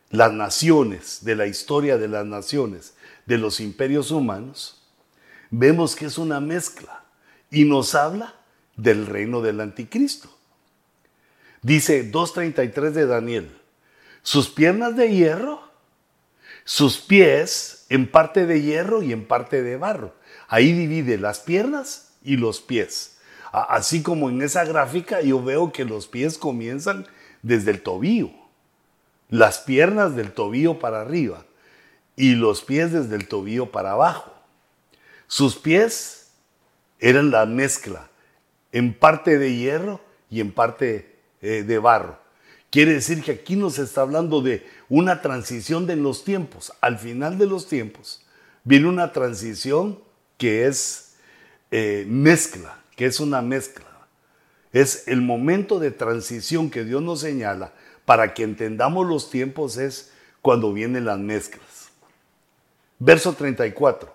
las 0.08 0.32
naciones, 0.32 1.22
de 1.22 1.36
la 1.36 1.46
historia 1.46 1.98
de 1.98 2.08
las 2.08 2.24
naciones, 2.24 2.94
de 3.26 3.36
los 3.36 3.60
imperios 3.60 4.10
humanos, 4.10 4.88
vemos 5.50 5.94
que 5.94 6.06
es 6.06 6.16
una 6.16 6.40
mezcla 6.40 7.04
y 7.50 7.66
nos 7.66 7.94
habla 7.94 8.34
del 8.76 9.04
reino 9.04 9.42
del 9.42 9.60
anticristo. 9.60 10.34
Dice 11.60 12.10
2.33 12.10 12.92
de 12.92 13.06
Daniel, 13.06 13.50
sus 14.22 14.48
piernas 14.48 14.96
de 14.96 15.14
hierro, 15.14 15.60
sus 16.64 16.96
pies 16.96 17.84
en 17.90 18.10
parte 18.10 18.46
de 18.46 18.62
hierro 18.62 19.02
y 19.02 19.12
en 19.12 19.26
parte 19.26 19.62
de 19.62 19.76
barro. 19.76 20.14
Ahí 20.48 20.72
divide 20.72 21.18
las 21.18 21.40
piernas 21.40 22.14
y 22.22 22.36
los 22.36 22.60
pies. 22.60 23.18
Así 23.52 24.02
como 24.02 24.28
en 24.28 24.42
esa 24.42 24.64
gráfica 24.64 25.20
yo 25.22 25.42
veo 25.42 25.72
que 25.72 25.84
los 25.84 26.06
pies 26.06 26.38
comienzan 26.38 27.06
desde 27.42 27.70
el 27.70 27.82
tobillo, 27.82 28.30
las 29.30 29.58
piernas 29.60 30.16
del 30.16 30.32
tobillo 30.32 30.78
para 30.78 31.00
arriba 31.00 31.44
y 32.16 32.34
los 32.34 32.62
pies 32.62 32.92
desde 32.92 33.16
el 33.16 33.28
tobillo 33.28 33.70
para 33.70 33.92
abajo. 33.92 34.34
Sus 35.26 35.56
pies 35.56 36.32
eran 36.98 37.30
la 37.30 37.46
mezcla, 37.46 38.10
en 38.72 38.92
parte 38.92 39.38
de 39.38 39.54
hierro 39.54 40.00
y 40.28 40.40
en 40.40 40.52
parte 40.52 41.16
eh, 41.40 41.62
de 41.62 41.78
barro. 41.78 42.18
Quiere 42.70 42.92
decir 42.92 43.22
que 43.22 43.32
aquí 43.32 43.56
nos 43.56 43.78
está 43.78 44.02
hablando 44.02 44.42
de 44.42 44.66
una 44.88 45.22
transición 45.22 45.86
de 45.86 45.96
los 45.96 46.24
tiempos. 46.24 46.72
Al 46.80 46.98
final 46.98 47.38
de 47.38 47.46
los 47.46 47.68
tiempos 47.68 48.26
viene 48.64 48.88
una 48.88 49.12
transición 49.12 50.00
que 50.36 50.66
es 50.66 51.14
eh, 51.70 52.04
mezcla, 52.08 52.78
que 52.94 53.06
es 53.06 53.20
una 53.20 53.42
mezcla. 53.42 53.86
Es 54.72 55.08
el 55.08 55.22
momento 55.22 55.78
de 55.78 55.90
transición 55.90 56.70
que 56.70 56.84
Dios 56.84 57.02
nos 57.02 57.20
señala 57.20 57.72
para 58.04 58.34
que 58.34 58.42
entendamos 58.42 59.06
los 59.06 59.30
tiempos 59.30 59.76
es 59.76 60.12
cuando 60.42 60.72
vienen 60.72 61.04
las 61.04 61.18
mezclas. 61.18 61.90
Verso 62.98 63.32
34. 63.32 64.14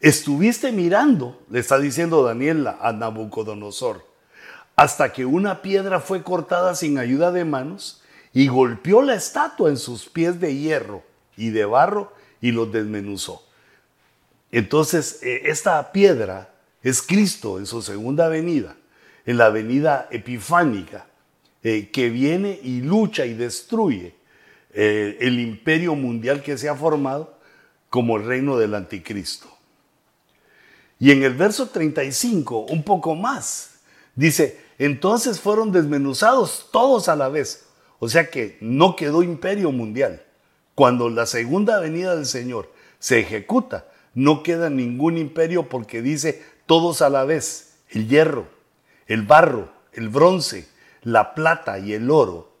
Estuviste 0.00 0.72
mirando, 0.72 1.42
le 1.50 1.60
está 1.60 1.78
diciendo 1.78 2.22
Daniel 2.22 2.66
a 2.66 2.92
Nabucodonosor, 2.92 4.06
hasta 4.76 5.12
que 5.12 5.26
una 5.26 5.60
piedra 5.60 6.00
fue 6.00 6.22
cortada 6.22 6.74
sin 6.74 6.96
ayuda 6.96 7.32
de 7.32 7.44
manos 7.44 8.02
y 8.32 8.48
golpeó 8.48 9.02
la 9.02 9.14
estatua 9.14 9.68
en 9.68 9.76
sus 9.76 10.08
pies 10.08 10.40
de 10.40 10.56
hierro 10.56 11.02
y 11.36 11.50
de 11.50 11.66
barro 11.66 12.12
y 12.40 12.52
los 12.52 12.72
desmenuzó. 12.72 13.44
Entonces, 14.52 15.22
eh, 15.22 15.42
esta 15.46 15.92
piedra 15.92 16.52
es 16.82 17.02
Cristo 17.02 17.58
en 17.58 17.66
su 17.66 17.82
segunda 17.82 18.28
venida, 18.28 18.76
en 19.26 19.36
la 19.36 19.50
venida 19.50 20.08
epifánica, 20.10 21.06
eh, 21.62 21.90
que 21.92 22.08
viene 22.08 22.58
y 22.62 22.80
lucha 22.80 23.26
y 23.26 23.34
destruye 23.34 24.14
eh, 24.72 25.18
el 25.20 25.38
imperio 25.38 25.94
mundial 25.94 26.42
que 26.42 26.56
se 26.56 26.68
ha 26.68 26.74
formado 26.74 27.38
como 27.90 28.16
el 28.16 28.24
reino 28.24 28.56
del 28.56 28.74
anticristo. 28.74 29.48
Y 30.98 31.10
en 31.10 31.22
el 31.22 31.34
verso 31.34 31.68
35, 31.68 32.60
un 32.60 32.82
poco 32.82 33.14
más, 33.14 33.80
dice, 34.14 34.60
entonces 34.78 35.40
fueron 35.40 35.72
desmenuzados 35.72 36.68
todos 36.72 37.08
a 37.08 37.16
la 37.16 37.28
vez. 37.28 37.66
O 37.98 38.08
sea 38.08 38.30
que 38.30 38.56
no 38.60 38.96
quedó 38.96 39.22
imperio 39.22 39.72
mundial. 39.72 40.22
Cuando 40.74 41.10
la 41.10 41.26
segunda 41.26 41.80
venida 41.80 42.16
del 42.16 42.26
Señor 42.26 42.72
se 42.98 43.20
ejecuta, 43.20 43.86
no 44.14 44.42
queda 44.42 44.70
ningún 44.70 45.18
imperio 45.18 45.68
porque 45.68 46.02
dice 46.02 46.42
todos 46.66 47.02
a 47.02 47.10
la 47.10 47.24
vez, 47.24 47.74
el 47.88 48.08
hierro, 48.08 48.46
el 49.06 49.22
barro, 49.22 49.72
el 49.92 50.08
bronce, 50.08 50.68
la 51.02 51.34
plata 51.34 51.78
y 51.78 51.92
el 51.94 52.10
oro, 52.10 52.52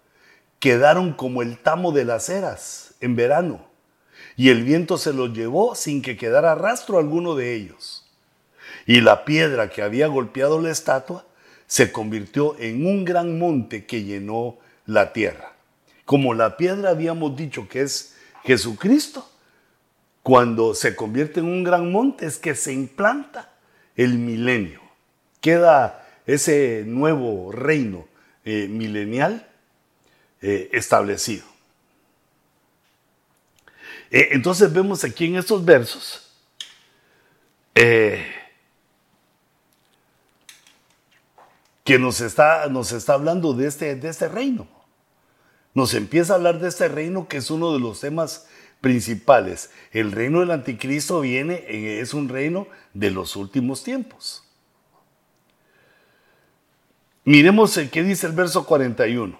quedaron 0.58 1.12
como 1.12 1.42
el 1.42 1.58
tamo 1.58 1.92
de 1.92 2.04
las 2.04 2.28
eras 2.28 2.94
en 3.00 3.16
verano, 3.16 3.66
y 4.36 4.50
el 4.50 4.64
viento 4.64 4.98
se 4.98 5.12
los 5.12 5.32
llevó 5.32 5.74
sin 5.74 6.02
que 6.02 6.16
quedara 6.16 6.54
rastro 6.54 6.98
alguno 6.98 7.34
de 7.34 7.54
ellos. 7.54 8.06
Y 8.86 9.00
la 9.00 9.24
piedra 9.24 9.70
que 9.70 9.82
había 9.82 10.06
golpeado 10.06 10.60
la 10.60 10.70
estatua 10.70 11.24
se 11.66 11.92
convirtió 11.92 12.58
en 12.58 12.84
un 12.84 13.04
gran 13.04 13.38
monte 13.38 13.86
que 13.86 14.02
llenó 14.02 14.58
la 14.86 15.12
tierra. 15.12 15.52
Como 16.04 16.34
la 16.34 16.56
piedra 16.56 16.90
habíamos 16.90 17.36
dicho 17.36 17.68
que 17.68 17.82
es 17.82 18.16
Jesucristo, 18.42 19.29
cuando 20.22 20.74
se 20.74 20.94
convierte 20.94 21.40
en 21.40 21.46
un 21.46 21.64
gran 21.64 21.90
monte 21.90 22.26
es 22.26 22.38
que 22.38 22.54
se 22.54 22.72
implanta 22.72 23.50
el 23.96 24.18
milenio. 24.18 24.80
Queda 25.40 26.06
ese 26.26 26.84
nuevo 26.86 27.50
reino 27.52 28.06
eh, 28.44 28.68
milenial 28.68 29.48
eh, 30.42 30.68
establecido. 30.72 31.44
Eh, 34.10 34.28
entonces 34.32 34.72
vemos 34.72 35.04
aquí 35.04 35.26
en 35.26 35.36
estos 35.36 35.64
versos 35.64 36.26
que 41.84 41.98
nos 41.98 42.20
está, 42.20 42.66
nos 42.68 42.92
está 42.92 43.14
hablando 43.14 43.54
de 43.54 43.66
este, 43.66 43.96
de 43.96 44.08
este 44.08 44.28
reino. 44.28 44.68
Nos 45.72 45.94
empieza 45.94 46.34
a 46.34 46.36
hablar 46.36 46.58
de 46.58 46.68
este 46.68 46.88
reino 46.88 47.26
que 47.26 47.38
es 47.38 47.50
uno 47.50 47.72
de 47.72 47.80
los 47.80 48.00
temas 48.00 48.46
principales. 48.80 49.70
El 49.92 50.12
reino 50.12 50.40
del 50.40 50.50
anticristo 50.50 51.20
viene, 51.20 51.64
es 52.00 52.14
un 52.14 52.28
reino 52.28 52.66
de 52.94 53.10
los 53.10 53.36
últimos 53.36 53.84
tiempos. 53.84 54.44
Miremos 57.24 57.76
el 57.76 57.90
que 57.90 58.02
dice 58.02 58.26
el 58.26 58.32
verso 58.32 58.64
41. 58.66 59.38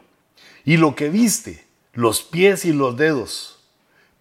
Y 0.64 0.76
lo 0.76 0.94
que 0.94 1.08
viste, 1.08 1.64
los 1.94 2.22
pies 2.22 2.64
y 2.64 2.72
los 2.72 2.96
dedos, 2.96 3.64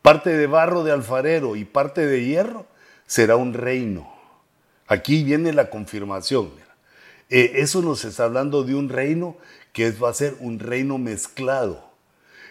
parte 0.01 0.29
de 0.29 0.47
barro 0.47 0.83
de 0.83 0.91
alfarero 0.91 1.55
y 1.55 1.65
parte 1.65 2.05
de 2.05 2.25
hierro, 2.25 2.65
será 3.05 3.35
un 3.35 3.53
reino. 3.53 4.11
Aquí 4.87 5.23
viene 5.23 5.53
la 5.53 5.69
confirmación. 5.69 6.51
Eh, 7.29 7.51
eso 7.55 7.81
nos 7.81 8.05
está 8.05 8.23
hablando 8.23 8.63
de 8.63 8.73
un 8.73 8.89
reino 8.89 9.37
que 9.73 9.91
va 9.91 10.09
a 10.09 10.13
ser 10.13 10.35
un 10.39 10.57
reino 10.57 10.97
mezclado 10.97 11.88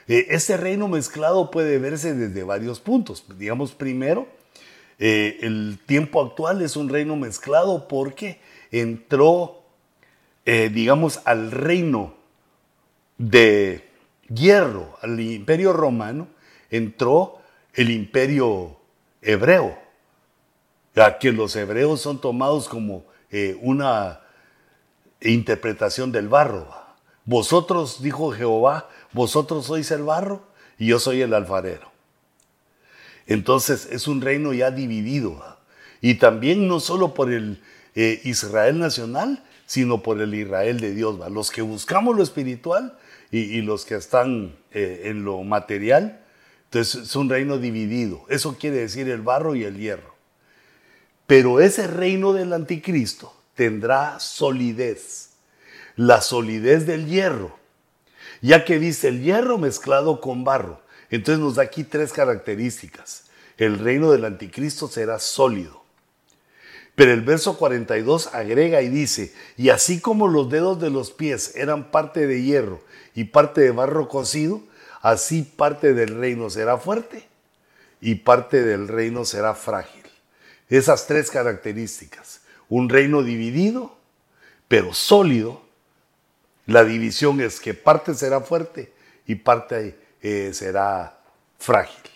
este 0.08 0.56
reino 0.56 0.88
mezclado 0.88 1.50
puede 1.50 1.78
verse 1.78 2.14
desde 2.14 2.42
varios 2.42 2.80
puntos. 2.80 3.24
Digamos, 3.38 3.72
primero, 3.72 4.26
eh, 4.98 5.38
el 5.42 5.78
tiempo 5.84 6.22
actual 6.22 6.62
es 6.62 6.76
un 6.76 6.88
reino 6.88 7.14
mezclado 7.14 7.86
porque 7.88 8.40
entró, 8.70 9.62
eh, 10.46 10.70
digamos, 10.72 11.20
al 11.26 11.50
reino 11.50 12.14
de 13.18 13.84
hierro, 14.28 14.96
al 15.02 15.20
imperio 15.20 15.74
romano, 15.74 16.28
entró 16.70 17.40
el 17.74 17.90
imperio 17.90 18.78
hebreo, 19.20 19.78
ya 20.94 21.18
que 21.18 21.32
los 21.32 21.54
hebreos 21.54 22.00
son 22.00 22.20
tomados 22.20 22.68
como 22.68 23.04
una 23.60 24.20
interpretación 25.20 26.12
del 26.12 26.28
barro. 26.28 26.66
Vosotros, 27.24 28.02
dijo 28.02 28.32
Jehová, 28.32 28.88
vosotros 29.12 29.66
sois 29.66 29.90
el 29.90 30.02
barro 30.02 30.42
y 30.78 30.86
yo 30.86 30.98
soy 30.98 31.22
el 31.22 31.34
alfarero. 31.34 31.90
Entonces 33.26 33.88
es 33.90 34.08
un 34.08 34.20
reino 34.20 34.52
ya 34.52 34.70
dividido. 34.70 35.44
Y 36.00 36.14
también 36.14 36.68
no 36.68 36.80
solo 36.80 37.14
por 37.14 37.30
el 37.32 37.62
eh, 37.94 38.20
Israel 38.24 38.78
nacional, 38.78 39.44
sino 39.66 40.02
por 40.02 40.20
el 40.20 40.34
Israel 40.34 40.80
de 40.80 40.94
Dios. 40.94 41.18
Los 41.30 41.50
que 41.50 41.62
buscamos 41.62 42.16
lo 42.16 42.22
espiritual 42.22 42.96
y, 43.30 43.60
los 43.60 43.84
que 43.84 43.96
están 43.96 44.56
eh, 44.72 45.02
en 45.04 45.24
lo 45.24 45.42
material. 45.42 46.20
Entonces 46.64 47.02
es 47.02 47.16
un 47.16 47.28
reino 47.28 47.58
dividido. 47.58 48.24
Eso 48.28 48.56
quiere 48.58 48.78
decir 48.78 49.08
el 49.10 49.20
barro 49.20 49.54
y 49.54 49.64
el 49.64 49.76
hierro. 49.76 50.14
Pero 51.26 51.60
ese 51.60 51.86
reino 51.86 52.32
del 52.32 52.54
anticristo 52.54 53.34
tendrá 53.54 54.18
solidez. 54.20 55.30
La 55.96 56.22
solidez 56.22 56.86
del 56.86 57.06
hierro 57.06 57.57
ya 58.40 58.64
que 58.64 58.78
dice 58.78 59.08
el 59.08 59.22
hierro 59.22 59.58
mezclado 59.58 60.20
con 60.20 60.44
barro. 60.44 60.80
Entonces 61.10 61.42
nos 61.42 61.56
da 61.56 61.62
aquí 61.62 61.84
tres 61.84 62.12
características. 62.12 63.24
El 63.56 63.78
reino 63.78 64.12
del 64.12 64.24
anticristo 64.24 64.88
será 64.88 65.18
sólido. 65.18 65.82
Pero 66.94 67.12
el 67.12 67.22
verso 67.22 67.56
42 67.56 68.34
agrega 68.34 68.82
y 68.82 68.88
dice, 68.88 69.32
y 69.56 69.70
así 69.70 70.00
como 70.00 70.26
los 70.26 70.50
dedos 70.50 70.80
de 70.80 70.90
los 70.90 71.12
pies 71.12 71.54
eran 71.54 71.92
parte 71.92 72.26
de 72.26 72.42
hierro 72.42 72.82
y 73.14 73.24
parte 73.24 73.60
de 73.60 73.70
barro 73.70 74.08
cocido, 74.08 74.62
así 75.00 75.42
parte 75.42 75.94
del 75.94 76.18
reino 76.18 76.50
será 76.50 76.76
fuerte 76.76 77.28
y 78.00 78.16
parte 78.16 78.62
del 78.62 78.88
reino 78.88 79.24
será 79.24 79.54
frágil. 79.54 80.02
Esas 80.68 81.06
tres 81.06 81.30
características. 81.30 82.40
Un 82.68 82.88
reino 82.88 83.22
dividido, 83.22 83.96
pero 84.66 84.92
sólido, 84.92 85.62
la 86.68 86.84
división 86.84 87.40
es 87.40 87.60
que 87.60 87.72
parte 87.72 88.14
será 88.14 88.42
fuerte 88.42 88.92
y 89.26 89.36
parte 89.36 89.98
eh, 90.20 90.50
será 90.52 91.18
frágil. 91.58 92.10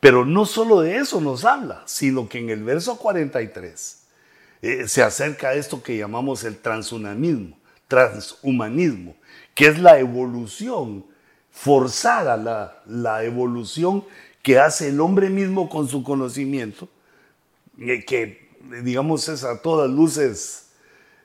Pero 0.00 0.24
no 0.24 0.46
solo 0.46 0.80
de 0.80 0.96
eso 0.96 1.20
nos 1.20 1.44
habla, 1.44 1.82
sino 1.84 2.30
que 2.30 2.38
en 2.38 2.48
el 2.48 2.64
verso 2.64 2.96
43 2.96 4.02
eh, 4.62 4.88
se 4.88 5.02
acerca 5.02 5.50
a 5.50 5.54
esto 5.54 5.82
que 5.82 5.98
llamamos 5.98 6.44
el 6.44 6.56
transhumanismo, 6.56 7.58
transhumanismo, 7.88 9.14
que 9.54 9.66
es 9.66 9.78
la 9.78 9.98
evolución 9.98 11.04
forzada, 11.50 12.38
la, 12.38 12.82
la 12.86 13.22
evolución 13.22 14.02
que 14.40 14.58
hace 14.58 14.88
el 14.88 14.98
hombre 14.98 15.28
mismo 15.28 15.68
con 15.68 15.88
su 15.88 16.02
conocimiento, 16.02 16.88
eh, 17.78 18.02
que 18.06 18.48
digamos 18.82 19.28
es 19.28 19.44
a 19.44 19.60
todas 19.60 19.90
luces 19.90 20.71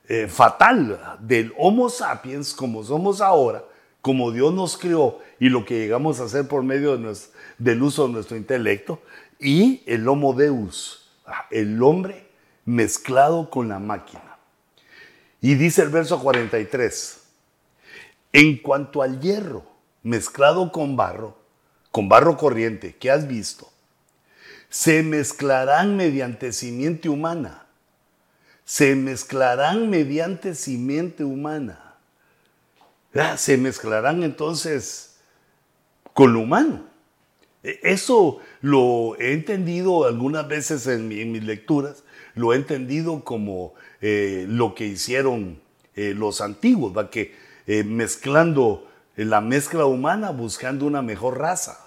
eh, 0.08 0.28
fatal 0.28 1.18
del 1.20 1.54
Homo 1.58 1.90
sapiens 1.90 2.54
como 2.54 2.84
somos 2.84 3.20
ahora, 3.20 3.64
como 4.02 4.32
Dios 4.32 4.54
nos 4.54 4.78
creó 4.78 5.20
y 5.40 5.50
lo 5.50 5.66
que 5.66 5.80
llegamos 5.80 6.20
a 6.20 6.24
hacer 6.24 6.48
por 6.48 6.64
medio 6.64 6.98
de 6.98 7.18
del 7.58 7.84
uso 7.84 8.08
de 8.08 8.14
nuestro 8.14 8.38
intelecto, 8.38 9.02
y 9.40 9.84
el 9.86 10.08
Homo 10.08 10.34
Deus, 10.34 11.10
ah, 11.26 11.46
el 11.52 11.82
hombre 11.84 12.26
mezclado 12.66 13.50
con 13.50 13.68
la 13.68 13.80
máquina. 13.80 14.38
Y 15.42 15.56
dice 15.56 15.84
el 15.84 15.90
verso 15.90 16.20
43, 16.20 17.24
en 18.34 18.58
cuanto 18.58 19.02
al 19.02 19.20
hierro 19.20 19.64
mezclado 20.04 20.72
con 20.72 20.96
barro, 20.96 21.38
con 21.92 22.10
barro 22.10 22.38
corriente, 22.38 22.96
que 22.96 23.12
has 23.12 23.28
visto, 23.28 23.70
se 24.70 25.04
mezclarán 25.04 25.96
mediante 25.96 26.54
simiente 26.54 27.10
humana 27.10 27.67
se 28.68 28.98
mezclarán 28.98 29.90
mediante 29.90 30.54
simiente 30.54 31.24
humana. 31.24 31.96
Se 33.38 33.58
mezclarán 33.58 34.24
entonces 34.24 35.22
con 36.12 36.34
lo 36.34 36.42
humano. 36.42 36.84
E, 37.64 37.80
eso 37.84 38.40
lo 38.60 39.16
he 39.20 39.32
entendido 39.32 40.06
algunas 40.06 40.50
veces 40.50 40.86
en, 40.86 41.08
mis 41.08 41.44
lecturas, 41.46 42.04
lo 42.36 42.52
he 42.52 42.58
entendido 42.58 43.24
como 43.24 43.74
eh, 44.02 44.46
lo 44.50 44.76
que 44.76 44.86
hicieron 44.86 45.62
eh, 45.96 46.14
los 46.14 46.42
antiguos, 46.42 46.96
¿va? 46.96 47.10
que 47.10 47.36
eh, 47.68 47.86
mezclando 47.86 48.86
la 49.16 49.40
mezcla 49.40 49.86
humana 49.86 50.32
buscando 50.32 50.86
una 50.86 51.02
mejor 51.02 51.40
raza. 51.40 51.80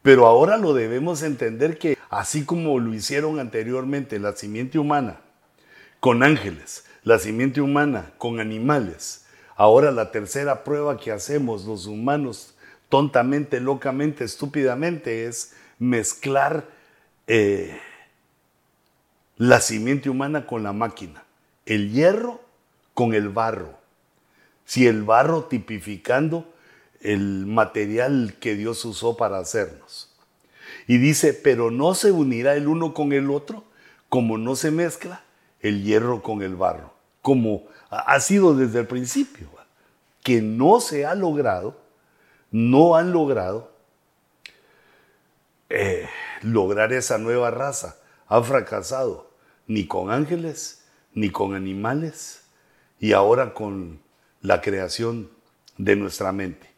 Pero 0.00 0.26
ahora 0.26 0.56
lo 0.56 0.72
debemos 0.72 1.22
entender 1.22 1.76
que 1.76 1.98
así 2.08 2.46
como 2.46 2.78
lo 2.78 2.94
hicieron 2.94 3.38
anteriormente 3.38 4.18
la 4.18 4.34
simiente 4.34 4.78
humana 4.78 5.20
con 6.00 6.22
ángeles, 6.22 6.84
la 7.04 7.18
simiente 7.18 7.60
humana 7.60 8.12
con 8.16 8.40
animales, 8.40 9.26
ahora 9.54 9.90
la 9.90 10.10
tercera 10.10 10.64
prueba 10.64 10.98
que 10.98 11.12
hacemos 11.12 11.66
los 11.66 11.86
humanos 11.86 12.54
tontamente, 12.88 13.60
locamente, 13.60 14.24
estúpidamente 14.24 15.26
es 15.26 15.54
mezclar 15.78 16.66
eh, 17.26 17.78
la 19.36 19.60
simiente 19.60 20.08
humana 20.08 20.46
con 20.46 20.62
la 20.62 20.72
máquina, 20.72 21.22
el 21.66 21.92
hierro 21.92 22.40
con 22.94 23.14
el 23.14 23.28
barro. 23.28 23.78
Si 24.64 24.86
el 24.86 25.02
barro 25.02 25.44
tipificando 25.44 26.52
el 27.00 27.46
material 27.46 28.36
que 28.40 28.54
Dios 28.54 28.84
usó 28.84 29.16
para 29.16 29.38
hacernos. 29.38 30.14
Y 30.86 30.98
dice, 30.98 31.34
pero 31.34 31.70
no 31.70 31.94
se 31.94 32.12
unirá 32.12 32.54
el 32.54 32.68
uno 32.68 32.94
con 32.94 33.12
el 33.12 33.30
otro, 33.30 33.64
como 34.08 34.38
no 34.38 34.56
se 34.56 34.70
mezcla 34.70 35.24
el 35.60 35.82
hierro 35.82 36.22
con 36.22 36.42
el 36.42 36.56
barro, 36.56 36.92
como 37.22 37.64
ha 37.90 38.18
sido 38.20 38.54
desde 38.54 38.80
el 38.80 38.86
principio, 38.86 39.48
que 40.22 40.42
no 40.42 40.80
se 40.80 41.06
ha 41.06 41.14
logrado, 41.14 41.80
no 42.50 42.96
han 42.96 43.12
logrado 43.12 43.72
eh, 45.68 46.08
lograr 46.42 46.92
esa 46.92 47.18
nueva 47.18 47.50
raza, 47.50 47.96
ha 48.26 48.42
fracasado 48.42 49.30
ni 49.66 49.86
con 49.86 50.10
ángeles, 50.10 50.84
ni 51.14 51.30
con 51.30 51.54
animales, 51.54 52.42
y 52.98 53.12
ahora 53.12 53.54
con 53.54 54.00
la 54.42 54.60
creación 54.60 55.30
de 55.78 55.96
nuestra 55.96 56.32
mente. 56.32 56.68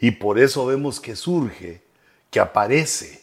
Y 0.00 0.12
por 0.12 0.38
eso 0.38 0.66
vemos 0.66 1.00
que 1.00 1.14
surge, 1.14 1.82
que 2.30 2.40
aparece, 2.40 3.22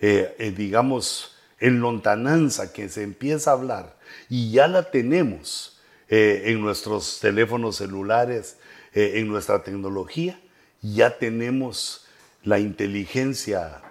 eh, 0.00 0.34
eh, 0.38 0.50
digamos, 0.50 1.36
en 1.58 1.80
lontananza, 1.80 2.72
que 2.72 2.88
se 2.88 3.02
empieza 3.02 3.50
a 3.50 3.54
hablar, 3.54 3.96
y 4.28 4.50
ya 4.50 4.68
la 4.68 4.90
tenemos 4.90 5.80
eh, 6.08 6.42
en 6.46 6.60
nuestros 6.60 7.20
teléfonos 7.20 7.76
celulares, 7.76 8.58
en 8.96 9.26
nuestra 9.26 9.64
tecnología, 9.64 10.38
ya 10.80 11.18
tenemos 11.18 12.06
la 12.44 12.60
inteligencia 12.60 13.82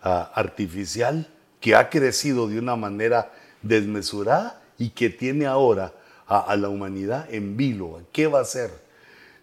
ah, 0.00 0.30
artificial 0.36 1.28
que 1.60 1.74
ha 1.74 1.90
crecido 1.90 2.46
de 2.46 2.60
una 2.60 2.76
manera 2.76 3.32
desmesurada 3.62 4.62
y 4.78 4.90
que 4.90 5.10
tiene 5.10 5.46
ahora 5.46 5.92
a, 6.28 6.38
a 6.38 6.54
la 6.54 6.68
humanidad 6.68 7.26
en 7.34 7.56
vilo. 7.56 8.00
¿Qué 8.12 8.28
va 8.28 8.38
a 8.38 8.42
hacer? 8.42 8.70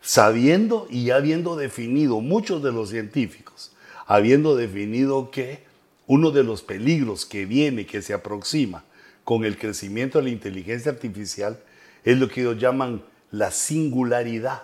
sabiendo 0.02 0.88
y 0.89 1.12
habiendo 1.12 1.56
definido, 1.56 2.22
muchos 2.22 2.64
de 2.64 2.72
los 2.72 2.89
científicos, 2.89 3.72
habiendo 4.06 4.56
definido 4.56 5.32
que 5.32 5.64
uno 6.08 6.32
de 6.32 6.43
los 6.43 6.62
peligros 6.62 7.26
que 7.26 7.45
viene, 7.45 7.86
que 7.86 8.02
se 8.02 8.14
aproxima 8.14 8.84
con 9.30 9.45
el 9.45 9.59
crecimiento 9.59 10.17
de 10.17 10.23
la 10.23 10.32
inteligencia 10.32 10.91
artificial, 10.91 11.59
es 12.03 12.17
lo 12.17 12.27
que 12.27 12.41
ellos 12.41 12.57
llaman 12.57 13.03
la 13.30 13.51
singularidad. 13.51 14.63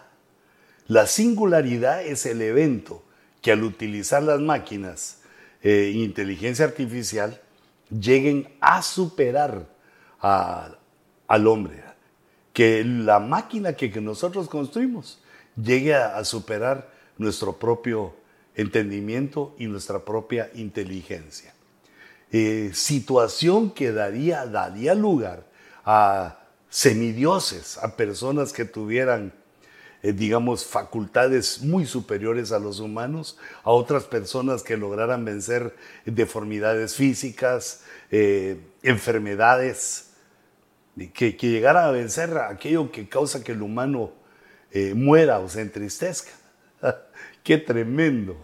La 0.88 1.06
singularidad 1.06 2.04
es 2.04 2.26
el 2.26 2.42
evento 2.42 3.04
que 3.44 3.52
al 3.52 3.62
utilizar 3.62 4.24
las 4.24 4.40
máquinas 4.40 5.20
eh, 5.62 5.92
inteligencia 5.94 6.66
artificial 6.66 7.40
lleguen 7.92 8.48
a 8.60 8.82
superar 8.82 9.68
al 10.20 11.46
hombre. 11.46 11.84
Que 12.52 12.84
la 12.84 13.20
máquina 13.20 13.74
que 13.74 13.90
nosotros 14.02 14.50
construimos 14.50 15.20
llegue 15.56 15.94
a, 15.94 16.26
superar 16.26 16.90
nuestro 17.20 17.60
propio 17.60 18.16
entendimiento 18.56 19.56
y 19.60 19.68
nuestra 19.68 20.04
propia 20.04 20.50
inteligencia. 20.56 21.55
Eh, 22.32 22.72
situación 22.74 23.72
que 23.72 23.92
daría, 23.92 24.46
daría 24.46 24.94
lugar 24.96 25.46
a 25.86 26.40
semidioses, 26.70 27.78
a 27.78 27.96
personas 27.96 28.52
que 28.52 28.66
tuvieran, 28.66 29.34
eh, 30.04 30.12
digamos, 30.12 30.66
facultades 30.66 31.62
muy 31.62 31.86
superiores 31.86 32.52
a 32.52 32.60
los 32.60 32.80
humanos, 32.80 33.38
a 33.64 33.72
otras 33.72 34.04
personas 34.04 34.64
que 34.64 34.76
lograran 34.76 35.24
vencer 35.24 35.76
deformidades 36.06 36.96
físicas, 36.96 37.84
eh, 38.12 38.60
enfermedades, 38.84 40.10
que, 41.14 41.38
que 41.38 41.50
llegaran 41.50 41.86
a 41.86 41.92
vencer 41.92 42.38
aquello 42.38 42.92
que 42.92 43.08
causa 43.08 43.44
que 43.44 43.52
el 43.52 43.62
humano 43.62 44.12
eh, 44.76 44.94
muera 44.94 45.40
o 45.40 45.48
se 45.48 45.62
entristezca. 45.62 46.32
Qué 47.44 47.58
tremendo. 47.58 48.36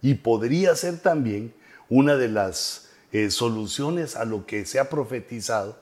Y 0.00 0.14
podría 0.14 0.76
ser 0.76 1.00
también 1.00 1.52
una 1.88 2.16
de 2.16 2.28
las 2.28 2.91
eh, 3.12 3.30
soluciones 3.30 4.16
a 4.16 4.24
lo 4.24 4.46
que 4.46 4.64
se 4.64 4.80
ha 4.80 4.88
profetizado 4.88 5.76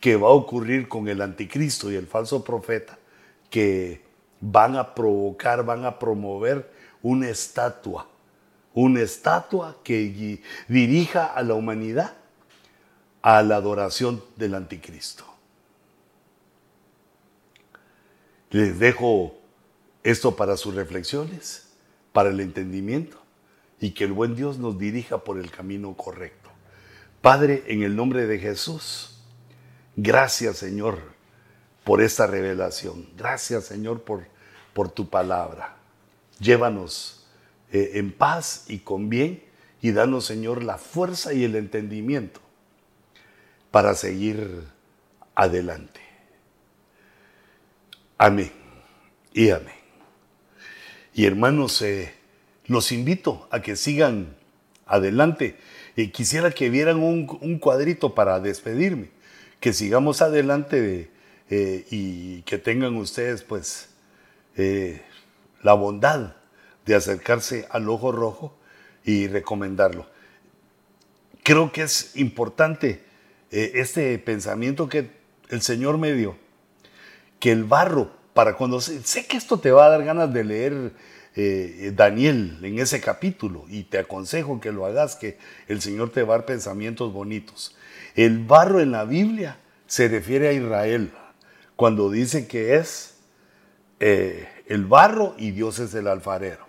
que 0.00 0.16
va 0.16 0.28
a 0.28 0.32
ocurrir 0.32 0.88
con 0.88 1.08
el 1.08 1.22
anticristo 1.22 1.90
y 1.90 1.94
el 1.94 2.06
falso 2.06 2.44
profeta, 2.44 2.98
que 3.48 4.02
van 4.40 4.76
a 4.76 4.94
provocar, 4.94 5.64
van 5.64 5.86
a 5.86 5.98
promover 5.98 6.70
una 7.00 7.30
estatua, 7.30 8.06
una 8.74 9.00
estatua 9.00 9.78
que 9.82 10.42
dirija 10.68 11.24
a 11.26 11.42
la 11.42 11.54
humanidad 11.54 12.14
a 13.22 13.42
la 13.42 13.56
adoración 13.56 14.22
del 14.36 14.54
anticristo. 14.54 15.24
Les 18.50 18.78
dejo 18.78 19.34
esto 20.02 20.36
para 20.36 20.58
sus 20.58 20.74
reflexiones, 20.74 21.68
para 22.12 22.28
el 22.28 22.40
entendimiento 22.40 23.16
y 23.80 23.92
que 23.92 24.04
el 24.04 24.12
buen 24.12 24.36
Dios 24.36 24.58
nos 24.58 24.78
dirija 24.78 25.24
por 25.24 25.38
el 25.38 25.50
camino 25.50 25.96
correcto. 25.96 26.43
Padre, 27.24 27.64
en 27.68 27.82
el 27.82 27.96
nombre 27.96 28.26
de 28.26 28.38
Jesús, 28.38 29.16
gracias 29.96 30.58
Señor 30.58 30.98
por 31.82 32.02
esta 32.02 32.26
revelación. 32.26 33.08
Gracias 33.16 33.64
Señor 33.64 34.02
por, 34.02 34.26
por 34.74 34.90
tu 34.90 35.08
palabra. 35.08 35.74
Llévanos 36.38 37.26
eh, 37.72 37.92
en 37.94 38.12
paz 38.12 38.66
y 38.68 38.80
con 38.80 39.08
bien 39.08 39.42
y 39.80 39.92
danos 39.92 40.26
Señor 40.26 40.62
la 40.62 40.76
fuerza 40.76 41.32
y 41.32 41.44
el 41.44 41.56
entendimiento 41.56 42.42
para 43.70 43.94
seguir 43.94 44.64
adelante. 45.34 46.02
Amén 48.18 48.52
y 49.32 49.48
amén. 49.48 49.80
Y 51.14 51.24
hermanos, 51.24 51.80
eh, 51.80 52.12
los 52.66 52.92
invito 52.92 53.48
a 53.50 53.62
que 53.62 53.76
sigan 53.76 54.36
adelante. 54.84 55.56
Y 55.96 56.08
quisiera 56.08 56.50
que 56.50 56.70
vieran 56.70 57.02
un, 57.02 57.58
cuadrito 57.58 58.14
para 58.14 58.40
despedirme, 58.40 59.10
que 59.60 59.72
sigamos 59.72 60.22
adelante 60.22 61.10
eh, 61.50 61.86
y 61.90 62.42
que 62.42 62.58
tengan 62.58 62.96
ustedes 62.96 63.42
pues 63.42 63.88
eh, 64.56 65.02
la 65.62 65.74
bondad 65.74 66.34
de 66.86 66.94
acercarse 66.94 67.66
al 67.70 67.88
ojo 67.88 68.12
rojo 68.12 68.56
y 69.04 69.28
recomendarlo. 69.28 70.06
Creo 71.42 71.72
que 71.72 71.82
es 71.82 72.16
importante 72.16 73.02
este 73.50 74.18
pensamiento 74.18 74.88
que 74.88 75.10
el 75.50 75.62
Señor 75.62 75.98
me 75.98 76.12
dio, 76.12 76.36
que 77.38 77.52
el 77.52 77.64
barro 77.64 78.10
para 78.34 78.56
cuando 78.56 78.80
sé, 78.80 79.26
que 79.26 79.36
esto 79.36 79.58
te 79.58 79.70
va 79.70 79.86
a 79.86 79.90
dar 79.90 80.04
ganas 80.04 80.32
de 80.34 80.44
leer 80.44 80.92
eh, 81.36 81.92
Daniel 81.96 82.60
en 82.62 82.78
ese 82.78 83.00
capítulo 83.00 83.64
y 83.68 83.82
te 83.82 83.98
aconsejo 83.98 84.60
que 84.60 84.70
lo 84.70 84.86
hagas, 84.86 85.16
que 85.16 85.36
el 85.66 85.80
Señor 85.80 86.10
te 86.10 86.22
va 86.22 86.34
a 86.34 86.38
dar 86.38 86.46
pensamientos 86.46 87.12
bonitos. 87.12 87.76
El 88.14 88.38
barro 88.38 88.80
en 88.80 88.92
la 88.92 89.04
Biblia 89.04 89.58
se 89.88 90.06
refiere 90.06 90.46
a 90.46 90.52
Israel 90.52 91.10
cuando 91.74 92.08
dice 92.08 92.46
que 92.46 92.76
es 92.76 93.16
eh, 93.98 94.48
el 94.68 94.84
barro 94.84 95.34
y 95.36 95.50
Dios 95.50 95.80
es 95.80 95.92
el 95.94 96.06
alfarero. 96.06 96.68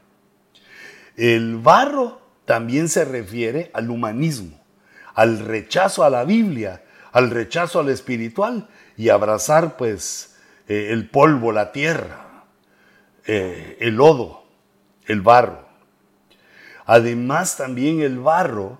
El 1.16 1.58
barro 1.58 2.22
también 2.46 2.90
se 2.90 3.06
refiere 3.06 3.70
al 3.72 3.92
humanismo, 3.92 4.60
al 5.14 5.40
rechazo 5.40 6.04
a 6.04 6.10
la 6.10 6.24
Biblia, 6.24 6.84
al 7.12 7.30
rechazo 7.30 7.82
al 7.82 7.90
espiritual 7.90 8.68
y 8.98 9.10
abrazar 9.10 9.78
pues 9.78 10.38
eh, 10.68 10.88
el 10.90 11.08
polvo, 11.08 11.52
la 11.52 11.72
tierra, 11.72 12.46
el 13.28 13.96
lodo, 13.96 14.45
el 15.06 15.22
barro. 15.22 15.66
Además 16.86 17.58
también 17.58 18.02
el 18.02 18.20
barro 18.20 18.80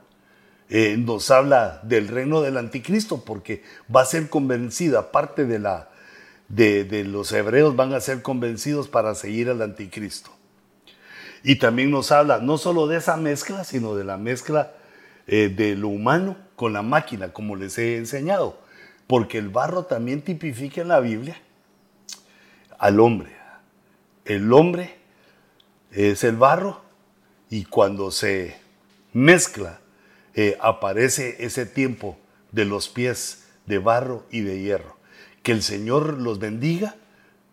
eh, 0.70 0.96
nos 0.98 1.32
habla 1.32 1.80
del 1.84 2.08
reino 2.08 2.42
del 2.42 2.58
anticristo 2.58 3.24
porque 3.24 3.64
va 3.94 4.02
a 4.02 4.06
ser 4.06 4.30
convencida, 4.30 5.12
parte 5.12 5.46
de, 5.46 5.60
la, 5.60 5.90
de, 6.48 7.04
los 7.06 7.32
hebreos 7.32 7.76
van 7.76 7.94
a 7.94 8.00
ser 8.00 8.22
convencidos 8.22 8.88
para 8.88 9.16
seguir 9.16 9.50
al 9.50 9.62
anticristo. 9.62 10.32
Y 11.44 11.58
también 11.58 11.92
nos 11.92 12.12
habla 12.12 12.40
no 12.40 12.58
solo 12.58 12.88
de 12.88 12.98
esa 12.98 13.18
mezcla, 13.18 13.64
sino 13.64 13.96
de 13.96 14.04
la 14.04 14.18
mezcla 14.18 14.74
de 15.28 15.76
lo 15.76 15.90
humano 15.90 16.38
con 16.56 16.74
la 16.74 16.82
máquina, 16.82 17.34
como 17.34 17.56
les 17.56 17.78
he 17.78 17.98
enseñado. 17.98 18.60
Porque 19.08 19.38
el 19.38 19.50
barro 19.50 19.86
también 19.86 20.22
tipifica 20.22 20.82
en 20.82 20.88
la 20.88 21.00
Biblia 21.00 21.40
al 22.80 23.00
hombre. 23.00 23.32
El 24.26 24.52
hombre 24.54 24.98
es 25.96 26.24
el 26.24 26.36
barro 26.36 26.82
y 27.50 27.66
cuando 27.66 28.12
se 28.12 28.58
mezcla, 29.14 29.80
eh, 30.34 30.58
aparece 30.60 31.38
ese 31.40 31.66
tiempo 31.66 32.18
de 32.52 32.66
los 32.66 32.90
pies 32.90 33.46
de 33.66 33.80
barro 33.80 34.26
y 34.30 34.42
de 34.42 34.62
hierro. 34.62 34.98
Que 35.42 35.54
el 35.54 35.64
Señor 35.64 36.20
los 36.20 36.40
bendiga, 36.40 36.96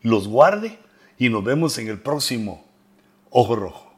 los 0.01 0.27
guarde 0.27 0.79
y 1.19 1.29
nos 1.29 1.45
vemos 1.45 1.79
en 1.79 1.89
el 1.89 2.01
próximo 2.01 2.65
Ojo 3.31 3.55
Rojo. 3.55 3.92